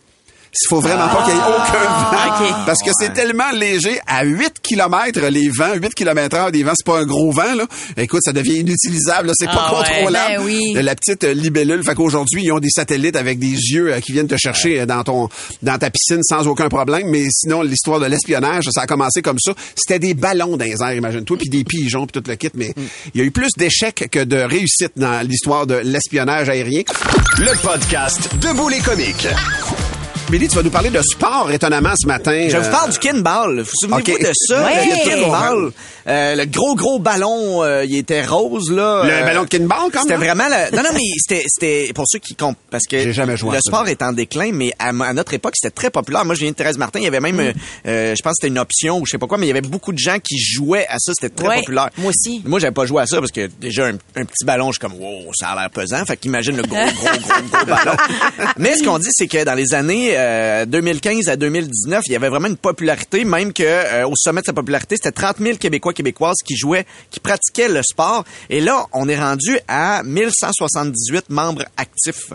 Il 0.63 0.67
faut 0.69 0.79
vraiment 0.79 1.07
pas 1.09 1.23
qu'il 1.25 1.33
y 1.33 1.37
ait 1.37 1.41
aucun 1.41 1.83
vent. 1.83 2.63
Parce 2.65 2.81
que 2.81 2.91
c'est 2.99 3.13
tellement 3.13 3.51
léger. 3.53 3.99
À 4.07 4.23
8 4.23 4.61
km 4.63 5.19
les 5.29 5.49
vents, 5.49 5.73
8 5.75 5.93
km 5.93 6.35
heure 6.35 6.51
des 6.51 6.63
vents, 6.63 6.71
c'est 6.75 6.85
pas 6.85 6.99
un 6.99 7.05
gros 7.05 7.31
vent, 7.31 7.53
là. 7.55 7.65
Écoute, 7.97 8.21
ça 8.23 8.31
devient 8.33 8.59
inutilisable, 8.59 9.27
là. 9.27 9.33
C'est 9.35 9.45
pas 9.47 9.67
Ah 9.69 9.79
ouais. 9.79 9.85
contrôlable. 9.85 10.35
Ben 10.37 10.43
oui. 10.45 10.73
De 10.73 10.79
La 10.79 10.95
petite 10.95 11.23
euh, 11.25 11.33
libellule. 11.33 11.83
Fait 11.83 11.93
qu'aujourd'hui, 11.95 12.43
ils 12.43 12.51
ont 12.51 12.59
des 12.59 12.69
satellites 12.69 13.15
avec 13.15 13.37
des 13.39 13.51
yeux 13.51 13.93
euh, 13.93 13.99
qui 13.99 14.11
viennent 14.13 14.27
te 14.27 14.37
chercher 14.37 14.81
euh, 14.81 14.85
dans 14.85 15.03
ton, 15.03 15.29
dans 15.61 15.77
ta 15.77 15.89
piscine 15.89 16.21
sans 16.23 16.47
aucun 16.47 16.69
problème. 16.69 17.07
Mais 17.09 17.25
sinon, 17.29 17.61
l'histoire 17.61 17.99
de 17.99 18.05
l'espionnage, 18.05 18.65
ça 18.71 18.81
a 18.81 18.87
commencé 18.87 19.21
comme 19.21 19.39
ça. 19.39 19.53
C'était 19.75 19.99
des 19.99 20.13
ballons 20.13 20.57
dans 20.57 20.65
les 20.65 20.81
airs, 20.81 20.93
imagine-toi, 20.93 21.37
puis 21.37 21.49
des 21.49 21.63
pigeons, 21.63 22.05
puis 22.07 22.21
tout 22.21 22.29
le 22.29 22.35
kit. 22.35 22.49
Mais 22.55 22.73
il 23.13 23.19
y 23.19 23.23
a 23.23 23.25
eu 23.25 23.31
plus 23.31 23.49
d'échecs 23.57 24.07
que 24.11 24.23
de 24.23 24.37
réussites 24.37 24.93
dans 24.95 25.25
l'histoire 25.27 25.67
de 25.67 25.75
l'espionnage 25.75 26.49
aérien. 26.49 26.83
Le 27.37 27.61
podcast 27.61 28.29
Debout 28.41 28.69
les 28.69 28.79
comiques. 28.79 29.27
Billy, 30.29 30.47
tu 30.47 30.55
vas 30.55 30.63
nous 30.63 30.71
parler 30.71 30.89
de 30.89 31.01
sport, 31.03 31.51
étonnamment, 31.51 31.93
ce 31.95 32.07
matin. 32.07 32.47
Je 32.49 32.57
Euh, 32.57 32.59
vous 32.59 32.71
parle 32.71 32.91
du 32.91 32.97
kinball. 32.97 33.59
Vous 33.61 33.69
souvenez-vous 33.79 34.11
ok. 34.13 34.21
de 34.21 34.31
ça? 34.33 34.65
Ouais. 34.65 34.85
Le 34.85 35.09
kinball? 35.21 35.71
Euh, 36.07 36.35
le 36.35 36.45
gros, 36.45 36.75
gros 36.75 36.97
ballon, 36.99 37.63
euh, 37.63 37.85
il 37.85 37.95
était 37.97 38.23
rose, 38.25 38.71
là. 38.71 39.03
Le 39.05 39.11
Euh, 39.11 39.23
ballon 39.23 39.43
de 39.43 39.47
kinball, 39.49 39.91
comme 39.91 40.01
C'était 40.01 40.15
vraiment 40.15 40.45
le... 40.49 40.75
Non, 40.75 40.81
non, 40.83 40.89
mais 40.93 40.99
c'était, 41.19 41.43
c'était 41.47 41.91
pour 41.93 42.05
ceux 42.07 42.17
qui 42.19 42.33
comptent, 42.35 42.57
parce 42.71 42.85
que 42.89 42.97
J'ai 42.97 43.13
jamais 43.13 43.37
joué 43.37 43.51
à 43.51 43.53
le 43.53 43.59
ça. 43.63 43.69
sport 43.69 43.87
est 43.87 44.01
en 44.01 44.13
déclin, 44.13 44.49
mais 44.51 44.71
à, 44.79 44.89
à 44.89 45.13
notre 45.13 45.35
époque, 45.35 45.53
c'était 45.55 45.73
très 45.73 45.89
populaire. 45.91 46.25
Moi, 46.25 46.33
je 46.35 46.41
viens 46.41 46.49
de 46.51 46.55
Thérèse 46.55 46.77
Martin, 46.79 46.99
il 46.99 47.03
y 47.05 47.07
avait 47.07 47.19
même, 47.19 47.35
Mm. 47.35 47.39
euh, 47.39 47.53
euh, 47.87 48.15
je 48.17 48.21
pense 48.23 48.31
que 48.31 48.37
c'était 48.41 48.47
une 48.47 48.59
option 48.59 48.99
ou 48.99 49.05
je 49.05 49.11
sais 49.11 49.17
pas 49.19 49.27
quoi, 49.27 49.37
mais 49.37 49.45
il 49.45 49.49
y 49.49 49.51
avait 49.51 49.61
beaucoup 49.61 49.93
de 49.93 49.99
gens 49.99 50.17
qui 50.19 50.39
jouaient 50.39 50.87
à 50.89 50.97
ça. 50.99 51.11
C'était 51.19 51.33
très 51.35 51.47
Ouais, 51.47 51.59
populaire. 51.59 51.89
moi 51.97 52.09
aussi. 52.11 52.41
Moi, 52.45 52.59
j'avais 52.59 52.73
pas 52.73 52.85
joué 52.87 53.01
à 53.03 53.05
ça 53.07 53.19
parce 53.19 53.31
que 53.31 53.45
déjà, 53.61 53.85
un, 53.85 53.93
un 54.15 54.25
petit 54.25 54.43
ballon, 54.45 54.71
je 54.71 54.79
suis 54.79 54.79
comme, 54.89 54.99
wow, 54.99 55.31
ça 55.35 55.49
a 55.49 55.55
l'air 55.59 55.69
pesant. 55.69 56.03
Fait 56.05 56.17
qu'imagine 56.17 56.57
le 56.57 56.63
gros, 56.63 56.75
gros, 56.75 56.91
gros, 57.19 57.41
gros 57.51 57.65
ballon. 57.65 57.97
Mais 58.57 58.75
ce 58.75 58.83
qu'on 58.83 58.97
dit, 58.99 59.09
c'est 59.11 59.27
que 59.27 59.43
dans 59.43 59.53
les 59.55 59.73
années 59.75 60.14
euh, 60.15 60.65
2015 60.65 61.27
à 61.29 61.35
2019, 61.35 62.03
il 62.07 62.11
y 62.13 62.15
avait 62.15 62.29
vraiment 62.29 62.47
une 62.47 62.57
popularité, 62.57 63.23
même 63.25 63.53
que 63.53 63.63
euh, 63.63 64.07
au 64.07 64.13
sommet 64.15 64.41
de 64.41 64.45
sa 64.47 64.53
popularité, 64.53 64.95
c'était 64.97 65.11
30 65.11 65.37
000 65.39 65.57
Québécois, 65.57 65.93
Québécoises 65.93 66.37
qui 66.45 66.55
jouaient, 66.55 66.85
qui 67.11 67.19
pratiquaient 67.19 67.69
le 67.69 67.81
sport. 67.83 68.23
Et 68.49 68.61
là, 68.61 68.85
on 68.93 69.07
est 69.09 69.17
rendu 69.19 69.57
à 69.67 70.01
1178 70.03 71.29
membres 71.29 71.63
actifs. 71.77 72.31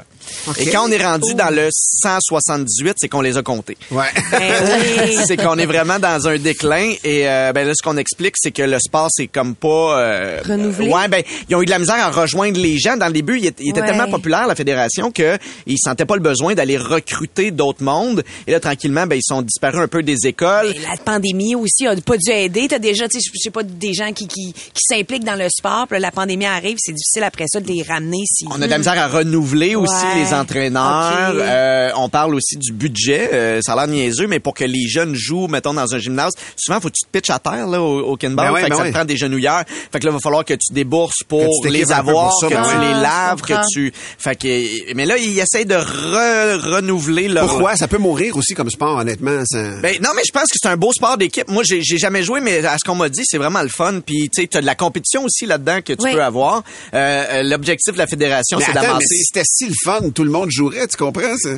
Et 0.59 0.67
quand 0.71 0.89
on 0.89 0.91
est 0.93 1.03
rendu 1.05 1.35
dans 1.35 1.55
le 1.55 1.69
178, 1.73 2.95
c'est 2.99 3.09
qu'on 3.09 3.21
les 3.21 3.37
a 3.37 3.43
comptés. 3.43 3.77
Ouais. 3.91 4.05
Ben 4.31 4.81
oui. 5.09 5.17
c'est 5.27 5.37
qu'on 5.37 5.59
est 5.59 5.67
vraiment 5.67 5.99
dans 5.99 6.29
un 6.29 6.39
déclin 6.39 6.93
et 7.05 7.29
euh, 7.29 7.53
ben 7.53 7.67
là 7.67 7.73
ce 7.75 7.83
qu'on 7.83 7.97
explique 7.97 8.35
c'est 8.39 8.51
que 8.53 8.63
le 8.63 8.79
sport 8.79 9.09
c'est 9.11 9.27
comme 9.27 9.55
pas 9.55 9.99
euh, 10.01 10.41
Renouvelé. 10.45 10.89
Ouais 10.89 11.09
ben 11.09 11.23
ils 11.49 11.57
ont 11.57 11.63
eu 11.63 11.65
de 11.67 11.71
la 11.71 11.79
misère 11.79 11.97
à 11.97 12.11
rejoindre 12.11 12.59
les 12.61 12.79
gens 12.79 12.97
dans 12.97 13.07
le 13.07 13.13
début 13.13 13.39
il 13.39 13.47
était, 13.47 13.63
il 13.65 13.71
était 13.71 13.81
Ouais. 13.81 13.87
tellement 13.87 14.09
populaire 14.11 14.47
la 14.47 14.55
fédération 14.55 15.11
que 15.11 15.37
ils 15.67 15.79
sentaient 15.79 16.05
pas 16.05 16.15
le 16.17 16.23
besoin 16.23 16.55
d'aller 16.55 16.77
recruter 16.77 17.51
d'autres 17.51 17.70
mondes 17.79 18.25
et 18.47 18.53
là 18.53 18.61
tranquillement 18.61 19.07
ben 19.07 19.17
ils 19.17 19.25
sont 19.25 19.43
disparus 19.43 19.81
un 19.81 19.89
peu 19.89 20.03
des 20.03 20.27
écoles. 20.27 20.75
Et 20.75 20.79
la 20.81 20.97
pandémie 20.97 21.55
aussi 21.55 21.87
a 21.87 21.95
pas 21.97 22.17
dû 22.17 22.31
aider. 22.31 22.67
T'as 22.69 22.79
déjà, 22.79 23.09
tu 23.09 23.21
sais, 23.21 23.31
je 23.33 23.39
sais 23.41 23.51
pas, 23.51 23.63
des 23.63 23.95
gens 23.95 24.13
qui, 24.13 24.27
qui, 24.27 24.53
qui 24.53 24.83
s'impliquent 24.89 25.25
dans 25.25 25.37
le 25.37 25.49
sport. 25.49 25.87
Puis 25.87 25.97
là, 25.97 26.01
la 26.01 26.11
pandémie 26.11 26.47
arrive, 26.47 26.77
c'est 26.79 26.93
difficile 26.93 27.23
après 27.23 27.45
ça 27.49 27.61
de 27.61 27.69
les 27.69 27.83
ramener. 27.83 28.25
Si... 28.27 28.47
On 28.51 28.61
a 28.61 28.67
de 28.67 28.71
la 28.71 28.79
misère 28.79 28.99
à 28.99 29.09
renouveler 29.09 29.77
aussi 29.77 30.05
les 30.17 30.35
entraîneurs. 30.35 31.35
Euh, 31.35 31.91
on 31.97 32.09
parle 32.09 32.35
aussi 32.35 32.57
du 32.57 32.73
budget. 32.73 33.31
Euh, 33.33 33.61
ça 33.63 33.75
a 33.75 33.77
l'air 33.77 33.87
niaiseux, 33.87 34.27
mais 34.27 34.41
pour 34.41 34.55
que 34.55 34.65
les 34.65 34.89
jeunes 34.89 35.15
jouent, 35.15 35.47
mettons, 35.47 35.75
dans 35.75 35.95
un 35.95 35.99
gymnase, 35.99 36.33
souvent, 36.57 36.81
faut 36.81 36.89
que 36.89 36.95
tu 36.95 37.07
te 37.07 37.19
pitches 37.19 37.31
à 37.31 37.39
terre 37.39 37.67
là, 37.67 37.81
au, 37.81 38.01
au 38.01 38.17
kinball. 38.17 38.47
Ben 38.47 38.53
ouais, 38.53 38.61
fait 38.63 38.67
que 38.67 38.71
ben 38.71 38.77
ça 38.77 38.83
ouais. 38.83 38.91
te 38.91 38.95
prend 38.95 39.05
des 39.05 39.17
genouillères. 39.17 39.65
Fait 39.93 40.01
que 40.01 40.05
là, 40.07 40.11
il 40.11 40.15
va 40.15 40.21
falloir 40.21 40.45
que 40.45 40.55
tu 40.55 40.73
débourses 40.73 41.23
pour 41.29 41.67
les 41.67 41.93
avoir, 41.93 42.31
pour 42.31 42.41
ça, 42.41 42.49
que 42.49 42.55
ben 42.55 42.63
tu 42.63 42.79
ouais. 42.79 42.89
les 42.89 43.01
laves, 43.01 43.43
que 43.43 43.55
tu... 43.73 43.93
Fait 43.95 44.37
que... 44.37 44.95
Mais 44.95 45.07
là, 45.07 45.17
ils 45.19 45.39
essayent 45.39 45.67
de 45.67 45.75
re- 45.75 46.75
renouveler 46.75 47.29
leur... 47.29 47.60
Pourquoi? 47.61 47.77
Ça 47.77 47.89
peut 47.89 47.99
mourir 47.99 48.37
aussi 48.37 48.55
comme 48.55 48.71
sport, 48.71 48.97
honnêtement. 48.99 49.43
ça- 49.47 49.77
Ben 49.83 49.97
non, 50.03 50.11
mais 50.17 50.23
je 50.27 50.33
pense 50.33 50.45
que 50.45 50.57
c'est 50.61 50.69
un 50.69 50.77
beau 50.77 50.93
sport 50.93 51.17
d'équipe. 51.17 51.49
Moi, 51.49 51.63
j'ai 51.65 51.83
j'ai 51.83 51.99
jamais 51.99 52.23
joué, 52.23 52.41
mais 52.41 52.65
à 52.65 52.77
ce 52.79 52.85
qu'on 52.89 52.95
m'a 52.97 53.09
dit, 53.09 53.23
c'est 53.25 53.39
vraiment 53.39 53.63
le 53.63 53.69
fun. 53.69 54.01
Puis 54.05 54.29
tu 54.33 54.43
sais, 54.43 54.49
t'as 54.49 54.61
de 54.61 54.67
la 54.67 54.75
compétition 54.75 55.25
aussi 55.25 55.47
là-dedans 55.47 55.81
que 55.85 55.93
tu 55.93 56.05
Oui. 56.05 56.13
peux 56.13 56.23
avoir. 56.23 56.63
Euh, 56.95 57.25
euh, 57.31 57.43
L'objectif 57.43 57.93
de 57.93 57.99
la 57.99 58.07
fédération, 58.07 58.59
mais 58.59 58.65
c'est 58.65 58.71
attends, 58.73 58.81
mais 58.81 58.87
d'avancer. 58.89 59.07
si 59.15 59.25
c'était 59.25 59.45
si 59.45 59.67
le 59.67 59.75
fun, 59.85 60.11
tout 60.15 60.25
le 60.25 60.31
monde 60.31 60.49
jouerait, 60.51 60.87
tu 60.89 60.97
comprends 60.97 61.37
ça? 61.39 61.51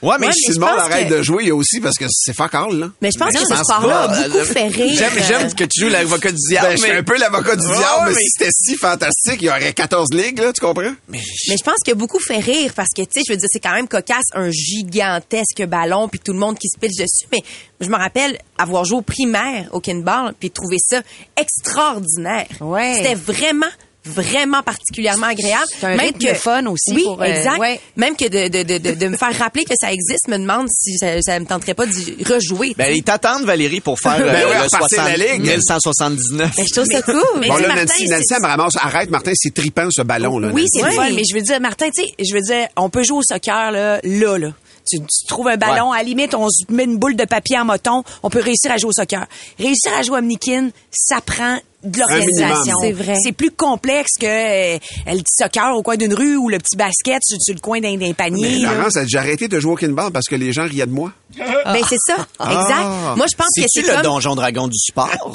Ouais, 0.00 0.14
mais 0.20 0.26
Ouais, 0.28 0.32
si 0.32 0.48
mais 0.50 0.54
le 0.54 0.60
monde 0.60 0.78
arrête 0.78 1.08
que- 1.08 1.14
de 1.14 1.22
jouer, 1.22 1.42
il 1.44 1.48
y 1.48 1.50
a 1.50 1.54
aussi 1.56 1.80
parce 1.80 1.96
que 1.96 2.04
c'est 2.08 2.32
fuck 2.32 2.54
all, 2.54 2.72
là. 2.78 2.90
Mais 3.00 3.10
je 3.10 3.18
pense 3.18 3.32
Mais 3.32 3.40
que 3.40 3.46
ce 3.48 3.56
sport-là 3.56 4.06
pas. 4.08 4.14
a 4.14 4.22
beaucoup 4.28 4.38
Euh, 4.38 4.44
fait 4.44 4.68
rire. 4.68 4.94
J'aime, 4.96 5.12
euh, 5.16 5.22
j'aime 5.26 5.54
que 5.54 5.64
tu 5.64 5.80
joues 5.80 5.88
l'avocat 5.88 6.30
du 6.30 6.36
diable. 6.48 6.66
Ben, 6.68 6.76
je 6.76 6.82
suis 6.82 6.90
mais- 6.92 6.98
un 6.98 7.02
peu 7.02 7.18
l'avocat 7.18 7.56
du 7.56 7.66
Ouais, 7.66 7.76
diable, 7.76 8.04
mais, 8.06 8.12
mais- 8.12 8.20
si 8.20 8.28
c'était 8.38 8.50
si 8.52 8.76
fantastique, 8.76 9.38
il 9.40 9.44
y 9.46 9.48
aurait 9.50 9.72
14 9.72 10.12
ligues, 10.12 10.38
là, 10.38 10.52
tu 10.52 10.60
comprends? 10.60 10.92
Mais 11.08 11.18
je 11.18 11.62
pense 11.64 11.74
qu'il 11.84 11.88
y 11.88 11.92
a 11.92 11.94
beaucoup 11.96 12.20
fait 12.20 12.38
rire 12.38 12.72
parce 12.76 12.90
que, 12.96 13.02
tu 13.02 13.08
sais, 13.14 13.22
je 13.26 13.32
veux 13.32 13.36
dire, 13.38 13.48
c'est 13.52 13.60
quand 13.60 13.74
même 13.74 13.88
cocasse, 13.88 14.26
un 14.34 14.50
gigantesque 14.50 15.64
ballon, 15.66 16.08
puis 16.08 16.20
tout 16.20 16.32
le 16.32 16.38
monde 16.38 16.56
qui 16.58 16.68
se 16.68 16.78
pitche 16.78 16.96
dessus. 16.96 17.26
Mais 17.32 17.38
je 17.80 17.88
me 17.88 17.96
rappelle 17.96 18.38
avoir 18.56 18.84
joué 18.84 18.98
au 18.98 19.02
primaire 19.02 19.68
au 19.72 19.80
kinball, 19.80 20.32
puis 20.38 20.50
trouver 20.52 20.76
ça 20.78 21.02
extraordinaire. 21.36 22.46
Ouais. 22.60 22.94
C'était 22.96 23.14
vraiment 23.14 23.66
vraiment 24.04 24.62
particulièrement 24.62 25.26
agréable. 25.26 25.66
C'est 25.78 25.86
un 25.86 25.96
rythme 25.96 26.34
fun 26.34 26.64
aussi 26.66 26.94
Oui, 26.94 27.02
pour, 27.04 27.20
euh, 27.20 27.26
exact. 27.26 27.58
ouais. 27.58 27.80
Même 27.96 28.16
que 28.16 28.24
de, 28.26 28.48
de, 28.48 28.62
de, 28.62 28.78
de, 28.78 28.94
de 28.94 29.08
me 29.08 29.16
faire 29.16 29.36
rappeler 29.38 29.64
que 29.64 29.74
ça 29.78 29.92
existe, 29.92 30.28
me 30.28 30.38
demande 30.38 30.66
si 30.70 30.96
ça, 30.96 31.20
ça 31.20 31.38
me 31.38 31.44
tenterait 31.44 31.74
pas 31.74 31.84
d'y 31.86 32.16
rejouer. 32.24 32.74
Ben, 32.78 32.94
ils 32.94 33.02
t'attendent, 33.02 33.44
Valérie, 33.44 33.80
pour 33.80 33.98
faire 34.00 34.12
euh, 34.20 34.32
Ben 34.32 34.44
oui, 34.46 34.54
le 34.56 34.62
repartir 34.64 34.98
60, 34.98 35.06
la 35.06 35.16
ligue. 35.16 35.42
1179. 35.46 36.56
Ben, 36.56 36.64
je 36.66 36.72
trouve 36.74 36.86
ça 36.90 37.02
cool. 37.02 37.40
Mais 37.40 37.48
Bon, 37.48 37.56
là, 37.56 37.68
Martin, 37.68 37.82
Nancy, 37.84 38.08
Nancy, 38.08 38.34
elle 38.34 38.42
me 38.42 38.46
ramasse. 38.46 38.76
Arrête, 38.76 39.10
Martin, 39.10 39.32
c'est 39.34 39.52
tripant, 39.52 39.88
ce 39.90 40.02
ballon, 40.02 40.38
là. 40.38 40.50
Oui, 40.52 40.64
c'est 40.68 40.80
le 40.82 40.88
Ouais. 40.88 40.94
fun, 40.94 41.10
mais 41.14 41.22
je 41.28 41.34
veux 41.34 41.42
dire, 41.42 41.60
Martin, 41.60 41.90
tu 41.94 42.02
sais, 42.02 42.14
je 42.18 42.34
veux 42.34 42.40
dire, 42.40 42.68
on 42.76 42.88
peut 42.88 43.02
jouer 43.02 43.18
au 43.18 43.22
soccer, 43.22 43.72
là, 43.72 44.00
là, 44.02 44.38
là. 44.38 44.52
Tu, 44.90 44.98
tu 45.00 45.26
trouves 45.26 45.48
un 45.48 45.56
ballon, 45.56 45.92
à 45.92 45.98
la 45.98 46.02
limite, 46.04 46.34
on 46.34 46.48
se 46.48 46.64
met 46.72 46.84
une 46.84 46.98
boule 46.98 47.16
de 47.16 47.24
papier 47.24 47.58
en 47.58 47.64
moton, 47.64 48.02
on 48.22 48.30
peut 48.30 48.40
réussir 48.40 48.70
à 48.72 48.76
jouer 48.78 48.88
au 48.90 48.92
soccer. 48.92 49.26
Réussir 49.58 49.92
à 49.98 50.02
jouer 50.02 50.16
à 50.16 50.18
Omnikin, 50.20 50.70
ça 50.90 51.20
prend 51.20 51.58
de 51.84 51.96
l'organisation. 51.96 52.74
C'est 52.80 52.90
vrai. 52.92 53.14
C'est 53.22 53.30
plus 53.32 53.52
complexe 53.52 54.12
que 54.20 54.26
euh, 54.26 54.78
le 55.06 55.18
petit 55.18 55.34
soccer 55.38 55.76
au 55.76 55.82
coin 55.82 55.96
d'une 55.96 56.12
rue 56.12 56.36
ou 56.36 56.48
le 56.48 56.58
petit 56.58 56.76
basket 56.76 57.22
sur, 57.22 57.38
sur 57.40 57.54
le 57.54 57.60
coin 57.60 57.78
d'un 57.80 57.96
Mais 57.96 58.14
panier. 58.14 58.58
là. 58.58 58.74
Laurence, 58.74 58.94
j'ai 59.06 59.18
arrêté 59.18 59.46
de 59.46 59.60
jouer 59.60 59.72
au 59.72 59.76
kinball 59.76 60.10
parce 60.10 60.26
que 60.26 60.34
les 60.34 60.52
gens 60.52 60.64
riaient 60.66 60.86
de 60.86 60.90
moi. 60.92 61.12
Ben, 61.38 61.82
c'est 61.88 61.98
ça. 62.04 62.16
Exact. 62.50 63.16
Moi, 63.16 63.26
je 63.30 63.36
pense 63.36 63.48
que 63.54 63.62
c'est 63.68 63.82
le 63.82 63.92
comme... 63.92 64.02
donjon 64.02 64.34
dragon 64.34 64.66
du 64.66 64.78
sport? 64.78 65.10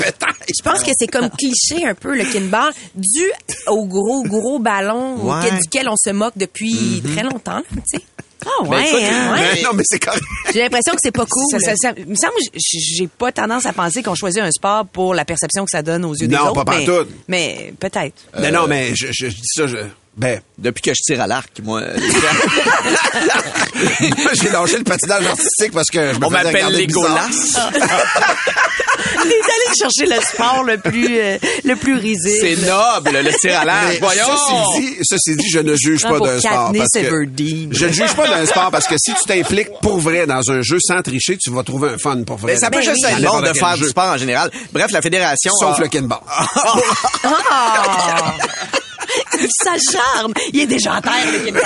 Je 0.47 0.61
pense 0.63 0.83
que 0.83 0.91
c'est 0.97 1.07
comme 1.07 1.29
cliché 1.29 1.85
un 1.87 1.93
peu 1.93 2.15
le 2.17 2.25
kinball 2.25 2.73
dû 2.95 3.31
au 3.67 3.85
gros 3.85 4.23
gros 4.23 4.59
ballon 4.59 5.15
Ouais. 5.23 5.51
duquel 5.61 5.87
on 5.87 5.95
se 5.95 6.09
moque 6.09 6.33
depuis 6.35 7.01
très 7.13 7.23
longtemps, 7.23 7.57
là, 7.57 7.63
tu 7.73 7.99
sais. 7.99 8.03
Ah 8.45 8.63
Ben, 8.63 8.69
ouais, 8.69 8.87
écoute, 8.87 9.01
hein? 9.03 9.35
Mais 9.55 9.61
non, 9.61 9.69
mais 9.73 9.83
c'est 9.85 9.99
correct. 9.99 10.23
J'ai 10.53 10.59
l'impression 10.61 10.93
que 10.93 10.99
c'est 11.03 11.11
pas 11.11 11.25
cool. 11.29 11.45
Ça, 11.51 11.59
ça, 11.59 11.73
ça- 11.75 11.93
il 11.97 12.05
me 12.07 12.15
semble, 12.15 12.33
j'ai 12.55 13.07
pas 13.07 13.31
tendance 13.31 13.65
à 13.65 13.73
penser 13.73 14.01
qu'on 14.03 14.15
choisit 14.15 14.41
un 14.41 14.51
sport 14.51 14.85
pour 14.85 15.13
la 15.13 15.25
perception 15.25 15.65
que 15.65 15.71
ça 15.71 15.81
donne 15.81 16.05
aux 16.05 16.13
yeux 16.15 16.27
des 16.27 16.35
Non, 16.35 16.49
autres. 16.51 16.63
pas 16.63 16.75
mais, 16.77 16.85
mais 17.27 17.73
peut-être. 17.79 18.15
Mais 18.39 18.51
non, 18.51 18.67
mais 18.67 18.95
je, 18.95 19.07
je, 19.11 19.29
je 19.29 19.35
dis 19.35 19.41
ça, 19.55 19.67
je... 19.67 19.77
Ben, 20.15 20.39
Depuis 20.59 20.81
que 20.83 20.91
je 20.93 20.99
tire 21.01 21.21
à 21.21 21.27
l'arc, 21.27 21.49
moi. 21.63 21.81
moi, 24.17 24.31
j'ai 24.33 24.49
lâché 24.49 24.77
le 24.77 24.83
patinage 24.83 25.25
artistique 25.25 25.71
parce 25.73 25.89
que 25.89 26.13
je 26.13 26.19
me 26.19 26.25
On 26.25 26.29
faisais 26.29 26.43
m'appelle 26.43 26.65
regarder 26.65 26.85
est 29.03 29.25
allé 29.25 29.77
chercher 29.77 30.05
le 30.15 30.21
sport 30.21 30.63
le 30.63 30.77
plus, 30.77 31.17
euh, 31.19 31.37
le 31.63 31.75
plus 31.75 31.95
risible. 31.95 32.37
C'est 32.41 32.65
noble, 32.65 33.11
le 33.25 33.31
tir 33.39 33.59
à 33.59 33.65
l'air. 33.65 33.75
Mais 33.89 33.97
Voyons. 33.99 34.23
Ceci 34.27 34.81
dit, 34.81 34.97
ceci 35.03 35.35
dit, 35.35 35.49
je 35.49 35.59
ne 35.59 35.75
juge 35.75 36.03
pas 36.03 36.19
d'un 36.19 36.39
sport. 36.39 36.71
Parce 36.75 36.89
que 36.93 37.27
je 37.71 37.85
ne 37.85 37.91
juge 37.91 38.13
pas 38.15 38.27
d'un 38.27 38.45
sport 38.45 38.69
parce 38.71 38.87
que 38.87 38.95
si 38.97 39.13
tu 39.13 39.23
t'impliques 39.25 39.69
pour 39.81 39.97
vrai 39.99 40.25
dans 40.27 40.49
un 40.51 40.61
jeu 40.61 40.77
sans 40.79 41.01
tricher, 41.01 41.37
tu 41.37 41.49
vas 41.51 41.63
trouver 41.63 41.89
un 41.89 41.97
fun 41.97 42.23
pour 42.25 42.37
vrai. 42.37 42.53
Mais 42.53 42.59
ça 42.59 42.69
peut 42.69 42.77
Ben 42.79 42.83
juste 42.83 43.05
oui. 43.05 43.11
être 43.13 43.21
bon 43.31 43.41
de 43.41 43.53
faire 43.53 43.77
du 43.77 43.87
sport 43.87 44.13
en 44.13 44.17
général. 44.17 44.51
Bref, 44.71 44.91
la 44.91 45.01
fédération. 45.01 45.51
Sauf 45.59 45.77
a- 45.77 45.81
le 45.81 45.87
kinball. 45.87 46.19
Ça 49.63 49.71
charme. 49.91 50.33
Il 50.53 50.61
est 50.61 50.65
déjà 50.67 50.95
en 50.95 51.01
terre, 51.01 51.13
le 51.45 51.51
Ball. 51.51 51.61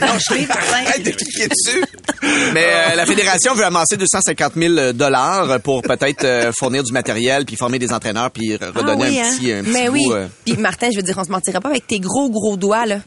Non, 0.00 0.18
je 0.28 0.34
l'ai, 0.34 0.46
Martin. 0.46 0.84
T'es 1.02 1.12
cliqué 1.12 1.48
dessus. 1.48 1.84
Mais 2.52 2.66
euh, 2.68 2.94
la 2.96 3.06
fédération 3.06 3.54
veut 3.54 3.64
amasser 3.64 3.96
250 3.96 4.52
000 4.56 4.92
dollars 4.92 5.60
pour 5.60 5.82
peut-être 5.82 6.24
euh, 6.24 6.52
fournir 6.58 6.82
du 6.82 6.92
matériel, 6.92 7.44
puis 7.44 7.56
former 7.56 7.78
des 7.78 7.92
entraîneurs, 7.92 8.30
puis 8.30 8.56
redonner 8.56 8.90
Ah 8.90 8.96
oui, 9.10 9.20
un 9.20 9.24
hein? 9.24 9.36
petit, 9.36 9.52
un 9.52 9.62
petit 9.62 9.70
Mais 9.72 9.88
oui. 9.88 10.02
euh. 10.12 10.26
Puis 10.44 10.56
Martin, 10.56 10.88
je 10.92 10.96
veux 10.96 11.02
dire, 11.02 11.16
on 11.18 11.24
se 11.24 11.30
mentira 11.30 11.60
pas 11.60 11.70
avec 11.70 11.86
tes 11.86 12.00
gros, 12.00 12.28
gros 12.30 12.56
doigts, 12.56 12.86
là. 12.86 12.98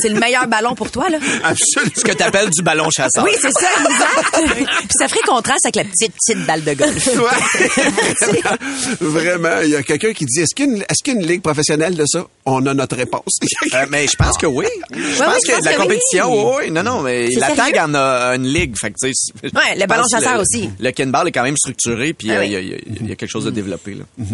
c'est 0.00 0.08
le 0.08 0.18
meilleur 0.18 0.46
ballon 0.46 0.74
pour 0.74 0.90
toi, 0.90 1.08
là. 1.08 1.18
Absolument. 1.44 1.92
ce 1.96 2.02
que 2.04 2.12
t'appelles 2.12 2.50
du 2.50 2.62
ballon 2.62 2.88
chasseur. 2.90 3.24
Oui, 3.24 3.32
c'est 3.40 3.52
ça, 3.52 3.68
exact. 3.80 4.54
Puis 4.56 4.88
ça 4.98 5.08
ferait 5.08 5.20
contraste 5.26 5.64
avec 5.66 5.76
la 5.76 5.84
petite, 5.84 6.12
petite 6.14 6.46
balle 6.46 6.62
de 6.64 6.74
golf. 6.74 7.06
Ouais. 7.16 8.42
Vraiment, 9.00 9.60
il 9.62 9.70
y 9.70 9.76
a 9.76 9.82
quelqu'un 9.82 10.12
qui 10.12 10.24
dit 10.26 10.40
est-ce 10.40 10.54
qu'il 10.54 10.66
y, 10.66 10.68
a 10.68 10.72
une- 10.76 10.82
est-ce 10.82 11.02
qu'il 11.04 11.14
y 11.14 11.16
a 11.16 11.20
une 11.20 11.26
ligue 11.26 11.42
professionnelle 11.42 11.94
de 11.94 12.04
ça? 12.06 12.24
On 12.44 12.64
a 12.66 12.74
notre 12.74 12.96
réponse. 12.96 13.11
Euh, 13.74 13.86
mais 13.90 14.06
je 14.06 14.16
pense 14.16 14.36
que 14.38 14.46
oui. 14.46 14.66
Je 14.92 15.18
pense 15.22 15.44
que 15.44 15.52
pense 15.52 15.64
la 15.64 15.74
compétition, 15.74 16.30
oui, 16.56 16.62
oui. 16.66 16.70
Non, 16.70 16.82
non, 16.82 17.00
mais 17.02 17.28
la 17.36 17.48
sérieux? 17.54 17.72
tag 17.72 17.78
en 17.90 17.94
a 17.94 18.34
une 18.36 18.46
ligue. 18.46 18.76
Fait 18.78 18.90
que, 18.90 18.96
tu 19.02 19.12
sais, 19.12 19.32
c'est- 19.42 19.54
Ouais, 19.54 19.76
le 19.78 19.86
ballon 19.86 20.04
chasseur 20.10 20.40
aussi. 20.40 20.70
Le 20.80 20.90
kinball 20.90 21.28
est 21.28 21.32
quand 21.32 21.42
même 21.42 21.56
structuré, 21.56 22.12
puis 22.12 22.30
Ah 22.30 22.34
euh, 22.36 22.40
oui. 22.40 22.46
il 22.46 22.52
y, 22.52 22.56
a- 22.56 22.60
y 22.60 23.10
y 23.10 23.12
quelque 23.16 23.26
chose 23.30 23.44
de 23.44 23.50
développé. 23.50 23.94
Là. 23.94 24.04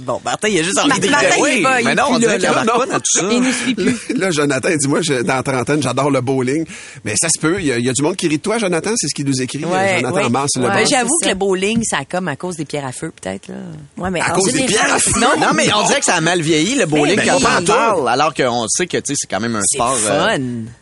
bon, 0.00 0.20
Martin, 0.24 0.48
il 0.48 0.58
a 0.58 0.62
juste 0.62 0.78
envie 0.78 0.98
de 1.00 1.08
oui, 1.40 1.62
va, 1.62 1.82
mais 1.82 1.94
non, 1.94 2.04
on 2.10 2.18
dirait 2.18 2.38
là, 2.38 2.48
qu'il 2.50 2.56
tout 3.00 3.18
ça. 3.20 3.28
Il 3.30 3.40
nous 3.42 3.52
suit 3.52 3.74
plus. 3.74 3.98
Là, 4.16 4.30
Jonathan, 4.30 4.68
dis-moi, 4.76 5.00
dans 5.24 5.42
trentaine, 5.42 5.82
j'adore 5.82 6.10
le 6.10 6.20
bowling. 6.20 6.64
Mais 7.04 7.14
ça 7.20 7.28
se 7.28 7.40
peut. 7.40 7.56
Il 7.60 7.66
y, 7.66 7.72
a- 7.72 7.78
y 7.78 7.88
du 7.92 8.02
monde 8.02 8.16
qui 8.16 8.28
rit 8.28 8.38
de 8.38 8.42
toi, 8.42 8.58
Jonathan. 8.58 8.90
C'est 8.96 9.08
ce 9.08 9.14
qu'il 9.14 9.26
nous 9.26 9.40
écrit. 9.40 9.64
Ouais, 9.64 9.98
Jonathan. 10.00 10.30
Mars, 10.30 10.50
le 10.56 10.62
J'avoue 10.88 11.16
que 11.22 11.28
le 11.28 11.34
bowling, 11.34 11.82
ça 11.84 11.98
a 11.98 12.04
comme 12.04 12.28
à 12.28 12.36
cause 12.36 12.56
des 12.56 12.64
pierres 12.64 12.86
à 12.86 12.92
feu, 12.92 13.12
peut-être. 13.20 13.48
là. 13.48 13.54
Ouais, 13.96 14.10
mais 14.10 14.20
À 14.20 14.30
cause 14.30 14.52
des 14.52 14.64
pierres. 14.64 14.96
sinon- 15.02 15.28
Non, 15.38 15.48
mais 15.54 15.68
on 15.74 15.86
dirait 15.86 15.98
que 16.00 16.04
ça 16.06 16.14
a 16.14 16.20
mal 16.20 16.40
vieilli, 16.40 16.74
le 16.76 16.86
bowling, 16.86 17.18
quand 17.24 17.38
on 17.40 17.44
en 17.44 17.64
parle, 17.64 18.08
alors 18.36 18.60
qu'on 18.62 18.66
sait 18.68 18.86
que, 18.86 18.98
c'est 19.04 19.26
quand 19.30 19.40
même 19.40 19.56
un 19.56 19.60
C'est 19.66 19.76
sport... 19.78 19.96
euh, 20.06 20.28
fun. 20.28 20.38